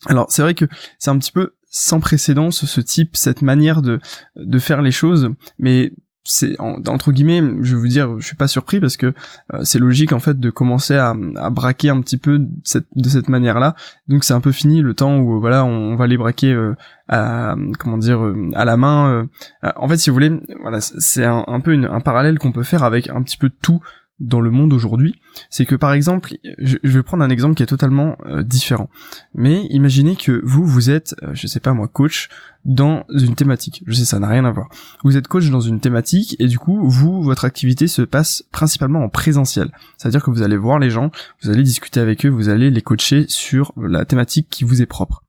Alors 0.07 0.27
c'est 0.29 0.41
vrai 0.41 0.53
que 0.53 0.65
c'est 0.99 1.11
un 1.11 1.17
petit 1.17 1.31
peu 1.31 1.53
sans 1.69 1.99
précédent 1.99 2.51
ce, 2.51 2.81
type, 2.81 3.15
cette 3.15 3.41
manière 3.41 3.81
de, 3.81 3.99
de 4.35 4.59
faire 4.59 4.81
les 4.81 4.91
choses, 4.91 5.29
mais 5.57 5.93
c'est 6.23 6.55
entre 6.59 7.11
guillemets, 7.11 7.41
je 7.61 7.75
veux 7.75 7.87
dire, 7.87 8.19
je 8.19 8.25
suis 8.25 8.35
pas 8.35 8.47
surpris 8.47 8.79
parce 8.79 8.95
que 8.95 9.13
euh, 9.53 9.63
c'est 9.63 9.79
logique 9.79 10.13
en 10.13 10.19
fait 10.19 10.39
de 10.39 10.49
commencer 10.51 10.95
à, 10.95 11.15
braquer 11.49 11.89
un 11.89 11.99
petit 12.01 12.17
peu 12.17 12.39
de 12.39 12.49
cette, 12.63 13.29
manière-là. 13.29 13.75
Donc 14.07 14.23
c'est 14.23 14.33
un 14.33 14.41
peu 14.41 14.51
fini 14.51 14.81
le 14.81 14.93
temps 14.93 15.17
où 15.17 15.39
voilà, 15.39 15.65
on, 15.65 15.95
va 15.95 16.05
les 16.07 16.17
braquer 16.17 16.53
euh, 16.53 16.75
à 17.07 17.55
comment 17.79 17.97
dire 17.97 18.23
euh, 18.23 18.51
à 18.53 18.65
la 18.65 18.77
main. 18.77 19.27
en 19.75 19.87
fait, 19.87 19.97
si 19.97 20.09
vous 20.09 20.13
voulez, 20.13 20.39
voilà, 20.61 20.79
c'est 20.81 21.25
un, 21.25 21.59
peu 21.59 21.73
un 21.73 21.99
parallèle 22.01 22.37
qu'on 22.37 22.51
peut 22.51 22.63
faire 22.63 22.83
avec 22.83 23.09
un 23.09 23.21
petit 23.23 23.37
peu 23.37 23.49
tout 23.49 23.81
dans 24.21 24.39
le 24.39 24.51
monde 24.51 24.71
aujourd'hui, 24.71 25.19
c'est 25.49 25.65
que 25.65 25.75
par 25.75 25.93
exemple, 25.93 26.35
je, 26.59 26.77
vais 26.83 27.03
prendre 27.03 27.23
un 27.23 27.29
exemple 27.29 27.55
qui 27.55 27.63
est 27.63 27.67
totalement 27.67 28.17
euh, 28.25 28.43
différent. 28.43 28.89
Mais 29.33 29.65
imaginez 29.71 30.15
que 30.15 30.41
vous, 30.45 30.65
vous 30.65 30.89
êtes, 30.89 31.15
euh, 31.23 31.31
je 31.33 31.47
sais 31.47 31.59
pas 31.59 31.73
moi, 31.73 31.87
coach 31.87 32.29
dans 32.63 33.03
une 33.09 33.35
thématique. 33.35 33.83
Je 33.87 33.93
sais, 33.93 34.05
ça 34.05 34.19
n'a 34.19 34.27
rien 34.27 34.45
à 34.45 34.51
voir. 34.51 34.69
Vous 35.03 35.17
êtes 35.17 35.27
coach 35.27 35.49
dans 35.49 35.59
une 35.59 35.79
thématique 35.79 36.35
et 36.39 36.47
du 36.47 36.59
coup, 36.59 36.87
vous, 36.87 37.23
votre 37.23 37.45
activité 37.45 37.87
se 37.87 38.03
passe 38.03 38.43
principalement 38.51 39.03
en 39.03 39.09
présentiel. 39.09 39.71
C'est-à-dire 39.97 40.23
que 40.23 40.29
vous 40.29 40.43
allez 40.43 40.57
voir 40.57 40.77
les 40.77 40.91
gens, 40.91 41.11
vous 41.41 41.49
allez 41.49 41.63
discuter 41.63 41.99
avec 41.99 42.25
eux, 42.25 42.29
vous 42.29 42.49
allez 42.49 42.69
les 42.69 42.81
coacher 42.81 43.25
sur 43.27 43.73
la 43.75 44.05
thématique 44.05 44.47
qui 44.49 44.63
vous 44.63 44.81
est 44.81 44.85
propre. 44.85 45.23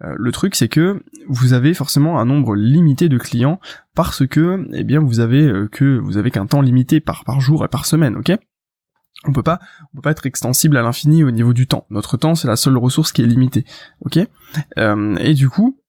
Le 0.00 0.32
truc 0.32 0.54
c'est 0.54 0.68
que 0.68 1.02
vous 1.28 1.52
avez 1.52 1.74
forcément 1.74 2.18
un 2.20 2.24
nombre 2.24 2.54
limité 2.54 3.08
de 3.08 3.18
clients 3.18 3.60
parce 3.94 4.26
que 4.26 4.68
eh 4.72 4.84
bien 4.84 5.00
vous 5.00 5.20
avez 5.20 5.42
euh, 5.42 5.68
que 5.68 5.98
vous 5.98 6.16
avez 6.16 6.30
qu'un 6.30 6.46
temps 6.46 6.60
limité 6.60 7.00
par 7.00 7.24
par 7.24 7.40
jour 7.40 7.64
et 7.64 7.68
par 7.68 7.86
semaine, 7.86 8.16
ok? 8.16 8.32
On 9.26 9.32
peut 9.32 9.42
pas 9.42 9.58
on 9.92 9.96
peut 9.96 10.02
pas 10.02 10.10
être 10.10 10.26
extensible 10.26 10.76
à 10.76 10.82
l'infini 10.82 11.24
au 11.24 11.30
niveau 11.30 11.52
du 11.52 11.66
temps. 11.66 11.86
Notre 11.90 12.16
temps 12.16 12.34
c'est 12.34 12.48
la 12.48 12.56
seule 12.56 12.76
ressource 12.76 13.12
qui 13.12 13.22
est 13.22 13.26
limitée, 13.26 13.64
ok? 14.00 14.18
Euh, 14.78 15.16
Et 15.16 15.34
du 15.34 15.48
coup, 15.48 15.80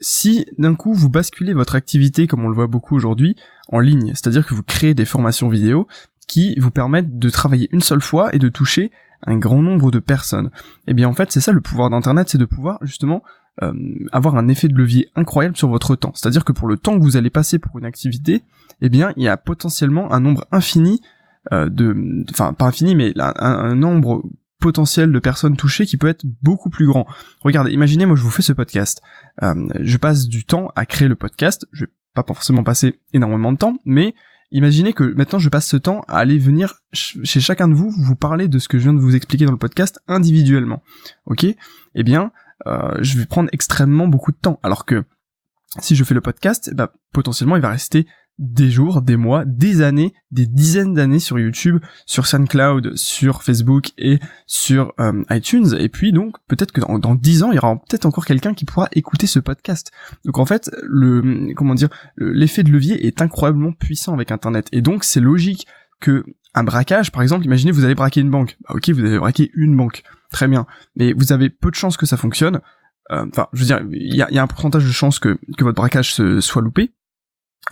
si 0.00 0.46
d'un 0.58 0.74
coup 0.74 0.92
vous 0.92 1.08
basculez 1.08 1.54
votre 1.54 1.74
activité 1.74 2.26
comme 2.26 2.44
on 2.44 2.48
le 2.48 2.54
voit 2.54 2.66
beaucoup 2.66 2.94
aujourd'hui 2.94 3.36
en 3.68 3.80
ligne, 3.80 4.08
c'est-à-dire 4.14 4.46
que 4.46 4.54
vous 4.54 4.62
créez 4.62 4.94
des 4.94 5.06
formations 5.06 5.48
vidéo 5.48 5.88
qui 6.28 6.58
vous 6.58 6.70
permettent 6.70 7.18
de 7.18 7.30
travailler 7.30 7.68
une 7.72 7.82
seule 7.82 8.00
fois 8.00 8.34
et 8.34 8.38
de 8.38 8.48
toucher 8.48 8.92
un 9.26 9.38
grand 9.38 9.62
nombre 9.62 9.90
de 9.90 9.98
personnes. 9.98 10.50
Eh 10.86 10.94
bien 10.94 11.08
en 11.08 11.14
fait 11.14 11.32
c'est 11.32 11.40
ça 11.40 11.52
le 11.52 11.60
pouvoir 11.60 11.90
d'internet, 11.90 12.28
c'est 12.28 12.38
de 12.38 12.44
pouvoir 12.44 12.78
justement 12.82 13.22
euh, 13.62 13.72
avoir 14.10 14.36
un 14.36 14.48
effet 14.48 14.68
de 14.68 14.74
levier 14.74 15.10
incroyable 15.14 15.56
sur 15.56 15.68
votre 15.68 15.94
temps. 15.94 16.12
C'est-à-dire 16.14 16.44
que 16.44 16.52
pour 16.52 16.66
le 16.66 16.76
temps 16.76 16.98
que 16.98 17.04
vous 17.04 17.16
allez 17.16 17.30
passer 17.30 17.58
pour 17.58 17.78
une 17.78 17.84
activité, 17.84 18.42
eh 18.80 18.88
bien 18.88 19.12
il 19.16 19.22
y 19.22 19.28
a 19.28 19.36
potentiellement 19.36 20.12
un 20.12 20.20
nombre 20.20 20.46
infini 20.50 21.00
euh, 21.52 21.68
de, 21.68 22.24
enfin 22.30 22.52
pas 22.52 22.66
infini 22.66 22.96
mais 22.96 23.12
un, 23.16 23.74
nombre 23.74 24.24
potentiel 24.58 25.12
de 25.12 25.18
personnes 25.18 25.56
touchées 25.56 25.86
qui 25.86 25.96
peut 25.96 26.08
être 26.08 26.24
beaucoup 26.42 26.70
plus 26.70 26.86
grand. 26.86 27.06
Regardez, 27.42 27.70
imaginez 27.70 28.06
moi 28.06 28.16
je 28.16 28.22
vous 28.22 28.30
fais 28.30 28.42
ce 28.42 28.52
podcast, 28.52 29.02
euh, 29.42 29.68
je 29.80 29.96
passe 29.98 30.26
du 30.26 30.44
temps 30.44 30.72
à 30.74 30.84
créer 30.84 31.06
le 31.06 31.16
podcast, 31.16 31.66
je 31.72 31.84
vais 31.84 31.90
pas 32.14 32.24
forcément 32.26 32.64
passer 32.64 32.98
énormément 33.12 33.52
de 33.52 33.58
temps, 33.58 33.76
mais 33.84 34.14
Imaginez 34.54 34.92
que 34.92 35.02
maintenant 35.02 35.40
je 35.40 35.48
passe 35.48 35.66
ce 35.66 35.76
temps 35.76 36.02
à 36.06 36.18
aller 36.18 36.38
venir 36.38 36.74
chez 36.92 37.40
chacun 37.40 37.66
de 37.66 37.74
vous 37.74 37.90
vous 37.90 38.14
parler 38.14 38.46
de 38.46 38.60
ce 38.60 38.68
que 38.68 38.78
je 38.78 38.84
viens 38.84 38.94
de 38.94 39.00
vous 39.00 39.16
expliquer 39.16 39.46
dans 39.46 39.50
le 39.50 39.58
podcast 39.58 40.00
individuellement. 40.06 40.80
Ok? 41.26 41.44
Eh 41.44 42.02
bien, 42.04 42.30
euh, 42.66 42.96
je 43.00 43.18
vais 43.18 43.26
prendre 43.26 43.48
extrêmement 43.52 44.08
beaucoup 44.08 44.32
de 44.32 44.36
temps. 44.36 44.58
Alors 44.62 44.84
que 44.84 45.04
si 45.80 45.96
je 45.96 46.04
fais 46.04 46.14
le 46.14 46.20
podcast, 46.20 46.72
bah, 46.74 46.92
potentiellement 47.12 47.56
il 47.56 47.62
va 47.62 47.70
rester 47.70 48.06
des 48.38 48.68
jours, 48.68 49.00
des 49.00 49.16
mois, 49.16 49.44
des 49.44 49.80
années, 49.80 50.12
des 50.32 50.46
dizaines 50.46 50.94
d'années 50.94 51.20
sur 51.20 51.38
YouTube, 51.38 51.78
sur 52.04 52.26
SoundCloud, 52.26 52.96
sur 52.96 53.44
Facebook 53.44 53.92
et 53.96 54.18
sur 54.46 54.92
euh, 54.98 55.22
iTunes. 55.30 55.76
Et 55.78 55.88
puis 55.88 56.12
donc 56.12 56.36
peut-être 56.48 56.72
que 56.72 56.80
dans, 56.80 57.14
dix 57.14 57.42
ans, 57.44 57.52
il 57.52 57.56
y 57.56 57.58
aura 57.58 57.76
peut-être 57.76 58.06
encore 58.06 58.26
quelqu'un 58.26 58.54
qui 58.54 58.64
pourra 58.64 58.88
écouter 58.92 59.26
ce 59.26 59.38
podcast. 59.38 59.92
Donc 60.24 60.38
en 60.38 60.46
fait, 60.46 60.70
le 60.82 61.54
comment 61.54 61.74
dire, 61.74 61.90
l'effet 62.16 62.64
de 62.64 62.72
levier 62.72 63.06
est 63.06 63.22
incroyablement 63.22 63.72
puissant 63.72 64.14
avec 64.14 64.32
Internet. 64.32 64.68
Et 64.72 64.82
donc 64.82 65.04
c'est 65.04 65.20
logique 65.20 65.66
que 66.00 66.24
un 66.54 66.64
braquage, 66.64 67.10
par 67.10 67.22
exemple, 67.22 67.44
imaginez 67.44 67.72
vous 67.72 67.84
allez 67.84 67.94
braquer 67.94 68.20
une 68.20 68.30
banque. 68.30 68.56
Bah, 68.62 68.74
ok, 68.74 68.90
vous 68.90 69.04
avez 69.04 69.18
braqué 69.18 69.50
une 69.54 69.76
banque, 69.76 70.02
très 70.30 70.48
bien, 70.48 70.66
mais 70.96 71.12
vous 71.12 71.32
avez 71.32 71.50
peu 71.50 71.70
de 71.70 71.74
chances 71.74 71.96
que 71.96 72.06
ça 72.06 72.16
fonctionne. 72.16 72.60
Euh, 73.10 73.26
enfin, 73.30 73.48
je 73.52 73.60
veux 73.60 73.66
dire, 73.66 73.80
il 73.90 74.14
y 74.14 74.22
a, 74.22 74.42
un 74.42 74.46
pourcentage 74.46 74.84
de 74.84 74.92
chances 74.92 75.18
que, 75.18 75.38
que 75.58 75.64
votre 75.64 75.76
braquage 75.76 76.14
se, 76.14 76.40
soit 76.40 76.62
loupé, 76.62 76.92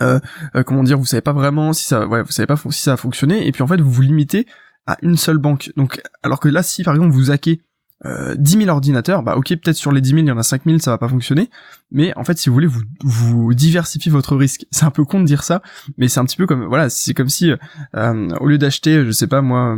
euh, 0.01 0.19
euh, 0.55 0.63
comment 0.63 0.83
dire, 0.83 0.97
vous 0.97 1.05
savez 1.05 1.21
pas 1.21 1.33
vraiment 1.33 1.73
si 1.73 1.85
ça, 1.85 2.07
ouais, 2.07 2.23
vous 2.23 2.31
savez 2.31 2.47
pas 2.47 2.57
si 2.57 2.81
ça 2.81 2.93
a 2.93 2.97
fonctionné, 2.97 3.47
et 3.47 3.51
puis 3.51 3.63
en 3.63 3.67
fait 3.67 3.79
vous 3.79 3.91
vous 3.91 4.01
limitez 4.01 4.47
à 4.85 4.97
une 5.01 5.17
seule 5.17 5.37
banque. 5.37 5.71
Donc, 5.77 6.01
alors 6.23 6.39
que 6.39 6.49
là, 6.49 6.63
si 6.63 6.83
par 6.83 6.93
exemple 6.93 7.11
vous 7.11 7.31
hackez 7.31 7.61
euh, 8.05 8.35
10 8.37 8.57
000 8.59 8.69
ordinateurs, 8.69 9.23
bah 9.23 9.35
ok, 9.37 9.47
peut-être 9.49 9.75
sur 9.75 9.91
les 9.91 10.01
10 10.01 10.09
000, 10.09 10.21
il 10.21 10.27
y 10.27 10.31
en 10.31 10.37
a 10.37 10.43
5 10.43 10.63
000, 10.65 10.79
ça 10.79 10.91
va 10.91 10.97
pas 10.97 11.07
fonctionner, 11.07 11.49
mais 11.91 12.13
en 12.17 12.23
fait, 12.23 12.37
si 12.37 12.49
vous 12.49 12.53
voulez, 12.53 12.67
vous, 12.67 12.81
vous 13.03 13.53
diversifiez 13.53 14.11
votre 14.11 14.35
risque. 14.35 14.65
C'est 14.71 14.85
un 14.85 14.91
peu 14.91 15.05
con 15.05 15.19
de 15.19 15.25
dire 15.25 15.43
ça, 15.43 15.61
mais 15.97 16.07
c'est 16.07 16.19
un 16.19 16.25
petit 16.25 16.37
peu 16.37 16.45
comme, 16.45 16.65
voilà, 16.65 16.89
c'est 16.89 17.13
comme 17.13 17.29
si, 17.29 17.51
euh, 17.95 18.29
au 18.39 18.47
lieu 18.47 18.57
d'acheter, 18.57 19.05
je 19.05 19.11
sais 19.11 19.27
pas 19.27 19.41
moi, 19.41 19.77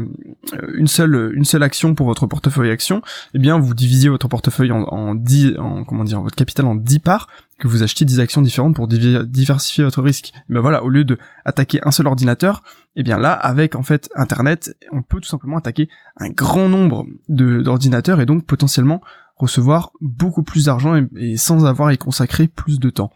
une 0.74 0.88
seule, 0.88 1.32
une 1.36 1.46
seule 1.46 1.64
action 1.64 1.96
pour 1.96 2.06
votre 2.06 2.28
portefeuille 2.28 2.72
action, 2.72 3.02
eh 3.34 3.40
bien, 3.40 3.58
vous 3.58 3.74
divisiez 3.74 4.10
votre 4.10 4.28
portefeuille 4.28 4.72
en, 4.72 4.84
en 4.84 5.16
10, 5.16 5.58
en, 5.58 5.84
comment 5.84 6.04
dire, 6.04 6.22
votre 6.22 6.36
capital 6.36 6.66
en 6.66 6.75
10 6.75 7.00
parts, 7.00 7.28
que 7.60 7.68
vous 7.68 7.84
achetiez 7.84 8.06
10 8.06 8.20
actions 8.20 8.42
différentes 8.42 8.75
pour 8.75 8.88
diversifier 8.88 9.84
votre 9.84 10.02
risque. 10.02 10.34
Mais 10.50 10.60
voilà, 10.60 10.84
au 10.84 10.90
lieu 10.90 11.04
de 11.04 11.18
attaquer 11.46 11.80
un 11.84 11.92
seul 11.92 12.08
ordinateur, 12.08 12.64
eh 12.96 13.04
bien 13.04 13.18
là, 13.18 13.32
avec 13.32 13.75
en 13.75 13.84
fait 13.84 14.10
Internet, 14.16 14.75
on 14.92 15.02
peut 15.02 15.22
tout 15.22 15.30
simplement 15.30 15.58
attaquer 15.58 15.90
un 16.18 16.30
grand 16.30 16.70
nombre 16.70 17.06
d'ordinateurs 17.30 18.20
et 18.22 18.25
donc 18.25 18.46
potentiellement 18.46 19.02
recevoir 19.36 19.92
beaucoup 20.02 20.44
plus 20.44 20.66
d'argent 20.66 20.96
et, 21.16 21.38
sans 21.38 21.66
avoir 21.66 21.90
à 21.90 21.94
y 21.94 21.98
consacrer 21.98 22.48
plus 22.48 22.80
de 22.80 22.90
temps. 22.90 23.12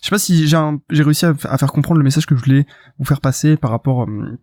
Je 0.00 0.08
sais 0.08 0.10
pas 0.10 0.18
si 0.18 0.46
j'ai 0.46 1.02
réussi 1.02 1.24
à, 1.24 1.34
faire 1.34 1.72
comprendre 1.72 1.98
le 1.98 2.04
message 2.04 2.26
que 2.26 2.36
je 2.36 2.44
voulais 2.44 2.66
vous 2.98 3.04
faire 3.04 3.20
passer 3.20 3.56
par 3.56 3.70
rapport 3.70 4.04
euh, 4.04 4.38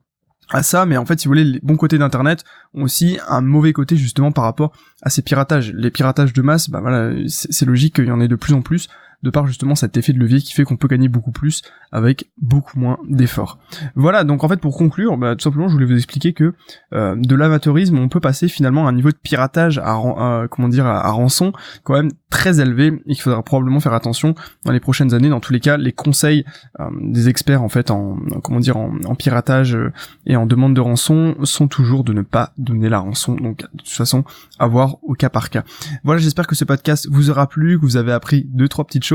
à 0.51 0.63
ça, 0.63 0.85
mais 0.85 0.97
en 0.97 1.05
fait, 1.05 1.19
si 1.19 1.27
vous 1.27 1.31
voulez, 1.31 1.43
les 1.43 1.59
bons 1.61 1.77
côtés 1.77 1.97
d'Internet 1.97 2.43
ont 2.73 2.83
aussi 2.83 3.17
un 3.27 3.41
mauvais 3.41 3.73
côté 3.73 3.95
justement 3.95 4.31
par 4.31 4.43
rapport 4.43 4.73
à 5.01 5.09
ces 5.09 5.21
piratages. 5.21 5.71
Les 5.73 5.91
piratages 5.91 6.33
de 6.33 6.41
masse, 6.41 6.69
bah 6.69 6.81
voilà, 6.81 7.11
c'est 7.27 7.65
logique 7.65 7.95
qu'il 7.95 8.05
y 8.05 8.11
en 8.11 8.19
ait 8.19 8.27
de 8.27 8.35
plus 8.35 8.53
en 8.53 8.61
plus 8.61 8.89
de 9.23 9.29
par 9.29 9.47
justement 9.47 9.75
cet 9.75 9.97
effet 9.97 10.13
de 10.13 10.19
levier 10.19 10.39
qui 10.39 10.53
fait 10.53 10.63
qu'on 10.63 10.77
peut 10.77 10.87
gagner 10.87 11.07
beaucoup 11.07 11.31
plus 11.31 11.61
avec 11.91 12.31
beaucoup 12.41 12.79
moins 12.79 12.97
d'efforts. 13.07 13.59
Voilà, 13.95 14.23
donc 14.23 14.43
en 14.43 14.49
fait 14.49 14.59
pour 14.59 14.77
conclure, 14.77 15.17
bah, 15.17 15.35
tout 15.35 15.43
simplement 15.43 15.67
je 15.67 15.73
voulais 15.73 15.85
vous 15.85 15.95
expliquer 15.95 16.33
que 16.33 16.53
euh, 16.93 17.15
de 17.17 17.35
l'amateurisme 17.35 17.97
on 17.97 18.09
peut 18.09 18.19
passer 18.19 18.47
finalement 18.47 18.87
à 18.87 18.89
un 18.89 18.93
niveau 18.93 19.09
de 19.09 19.17
piratage 19.17 19.79
à, 19.79 20.47
comment 20.49 20.69
dire 20.69 20.85
à, 20.85 21.11
rançon 21.11 21.51
quand 21.83 21.93
même 21.93 22.11
très 22.29 22.61
élevé 22.61 23.01
et 23.05 23.13
qu'il 23.13 23.21
faudra 23.21 23.43
probablement 23.43 23.79
faire 23.79 23.93
attention 23.93 24.35
dans 24.65 24.71
les 24.71 24.79
prochaines 24.79 25.13
années. 25.13 25.29
Dans 25.29 25.41
tous 25.41 25.53
les 25.53 25.59
cas, 25.59 25.77
les 25.77 25.91
conseils 25.91 26.45
euh, 26.79 26.89
des 27.01 27.29
experts 27.29 27.61
en 27.61 27.69
fait 27.69 27.91
en 27.91 28.17
comment 28.43 28.59
dire 28.59 28.77
en, 28.77 29.15
piratage 29.15 29.75
euh, 29.75 29.91
et 30.25 30.35
en 30.35 30.45
demande 30.45 30.73
de 30.73 30.81
rançon 30.81 31.35
sont 31.43 31.67
toujours 31.67 32.03
de 32.03 32.13
ne 32.13 32.21
pas 32.21 32.53
donner 32.57 32.89
la 32.89 32.99
rançon. 32.99 33.35
Donc 33.35 33.61
de 33.73 33.77
toute 33.77 33.89
façon, 33.89 34.23
à 34.59 34.67
voir 34.67 34.97
au 35.03 35.13
cas 35.13 35.29
par 35.29 35.49
cas. 35.49 35.63
Voilà, 36.03 36.21
j'espère 36.21 36.47
que 36.47 36.55
ce 36.55 36.65
podcast 36.65 37.07
vous 37.11 37.29
aura 37.29 37.47
plu, 37.47 37.77
que 37.77 37.85
vous 37.85 37.97
avez 37.97 38.13
appris 38.13 38.47
deux 38.49 38.67
trois 38.67 38.85
petites 38.85 39.03
choses 39.03 39.10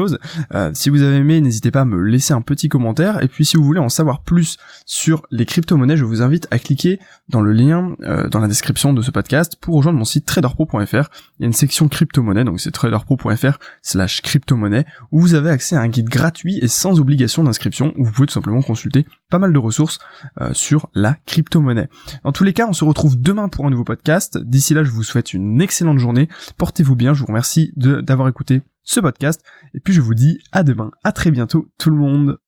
euh, 0.54 0.70
si 0.74 0.90
vous 0.90 1.02
avez 1.02 1.16
aimé, 1.16 1.40
n'hésitez 1.40 1.70
pas 1.70 1.82
à 1.82 1.84
me 1.84 2.00
laisser 2.00 2.34
un 2.34 2.42
petit 2.42 2.68
commentaire. 2.68 3.22
Et 3.22 3.28
puis 3.28 3.44
si 3.44 3.56
vous 3.56 3.64
voulez 3.64 3.80
en 3.80 3.88
savoir 3.88 4.22
plus 4.22 4.58
sur 4.84 5.22
les 5.30 5.46
crypto-monnaies, 5.46 5.96
je 5.96 6.04
vous 6.04 6.22
invite 6.22 6.46
à 6.50 6.58
cliquer 6.58 6.98
dans 7.28 7.40
le 7.40 7.52
lien 7.52 7.96
euh, 8.02 8.28
dans 8.28 8.40
la 8.40 8.48
description 8.48 8.92
de 8.92 9.02
ce 9.02 9.10
podcast 9.10 9.56
pour 9.60 9.76
rejoindre 9.76 9.98
mon 9.98 10.04
site 10.04 10.26
traderpro.fr. 10.26 11.08
Il 11.38 11.40
y 11.40 11.44
a 11.44 11.46
une 11.46 11.52
section 11.52 11.88
crypto-monnaie, 11.88 12.44
donc 12.44 12.60
c'est 12.60 12.70
traderpro.fr 12.70 13.58
slash 13.82 14.22
crypto-monnaie, 14.22 14.84
où 15.12 15.20
vous 15.20 15.34
avez 15.34 15.50
accès 15.50 15.76
à 15.76 15.80
un 15.80 15.88
guide 15.88 16.08
gratuit 16.08 16.58
et 16.62 16.68
sans 16.68 17.00
obligation 17.00 17.44
d'inscription, 17.44 17.92
où 17.96 18.04
vous 18.04 18.12
pouvez 18.12 18.26
tout 18.26 18.34
simplement 18.34 18.62
consulter 18.62 19.06
pas 19.30 19.38
mal 19.38 19.52
de 19.52 19.58
ressources 19.58 19.98
euh, 20.40 20.50
sur 20.52 20.88
la 20.94 21.16
crypto-monnaie. 21.26 21.88
En 22.24 22.32
tous 22.32 22.44
les 22.44 22.52
cas, 22.52 22.66
on 22.68 22.72
se 22.72 22.84
retrouve 22.84 23.20
demain 23.20 23.48
pour 23.48 23.66
un 23.66 23.70
nouveau 23.70 23.84
podcast. 23.84 24.38
D'ici 24.38 24.74
là, 24.74 24.84
je 24.84 24.90
vous 24.90 25.02
souhaite 25.02 25.34
une 25.34 25.60
excellente 25.60 25.98
journée. 25.98 26.28
Portez-vous 26.58 26.96
bien. 26.96 27.14
Je 27.14 27.20
vous 27.20 27.26
remercie 27.26 27.72
d'avoir 27.76 28.28
écouté 28.28 28.62
ce 28.86 29.00
podcast. 29.00 29.42
Et 29.74 29.80
puis 29.80 29.92
je 29.92 30.00
vous 30.00 30.14
dis 30.14 30.38
à 30.52 30.62
demain, 30.62 30.90
à 31.04 31.12
très 31.12 31.30
bientôt 31.30 31.68
tout 31.76 31.90
le 31.90 31.96
monde. 31.96 32.38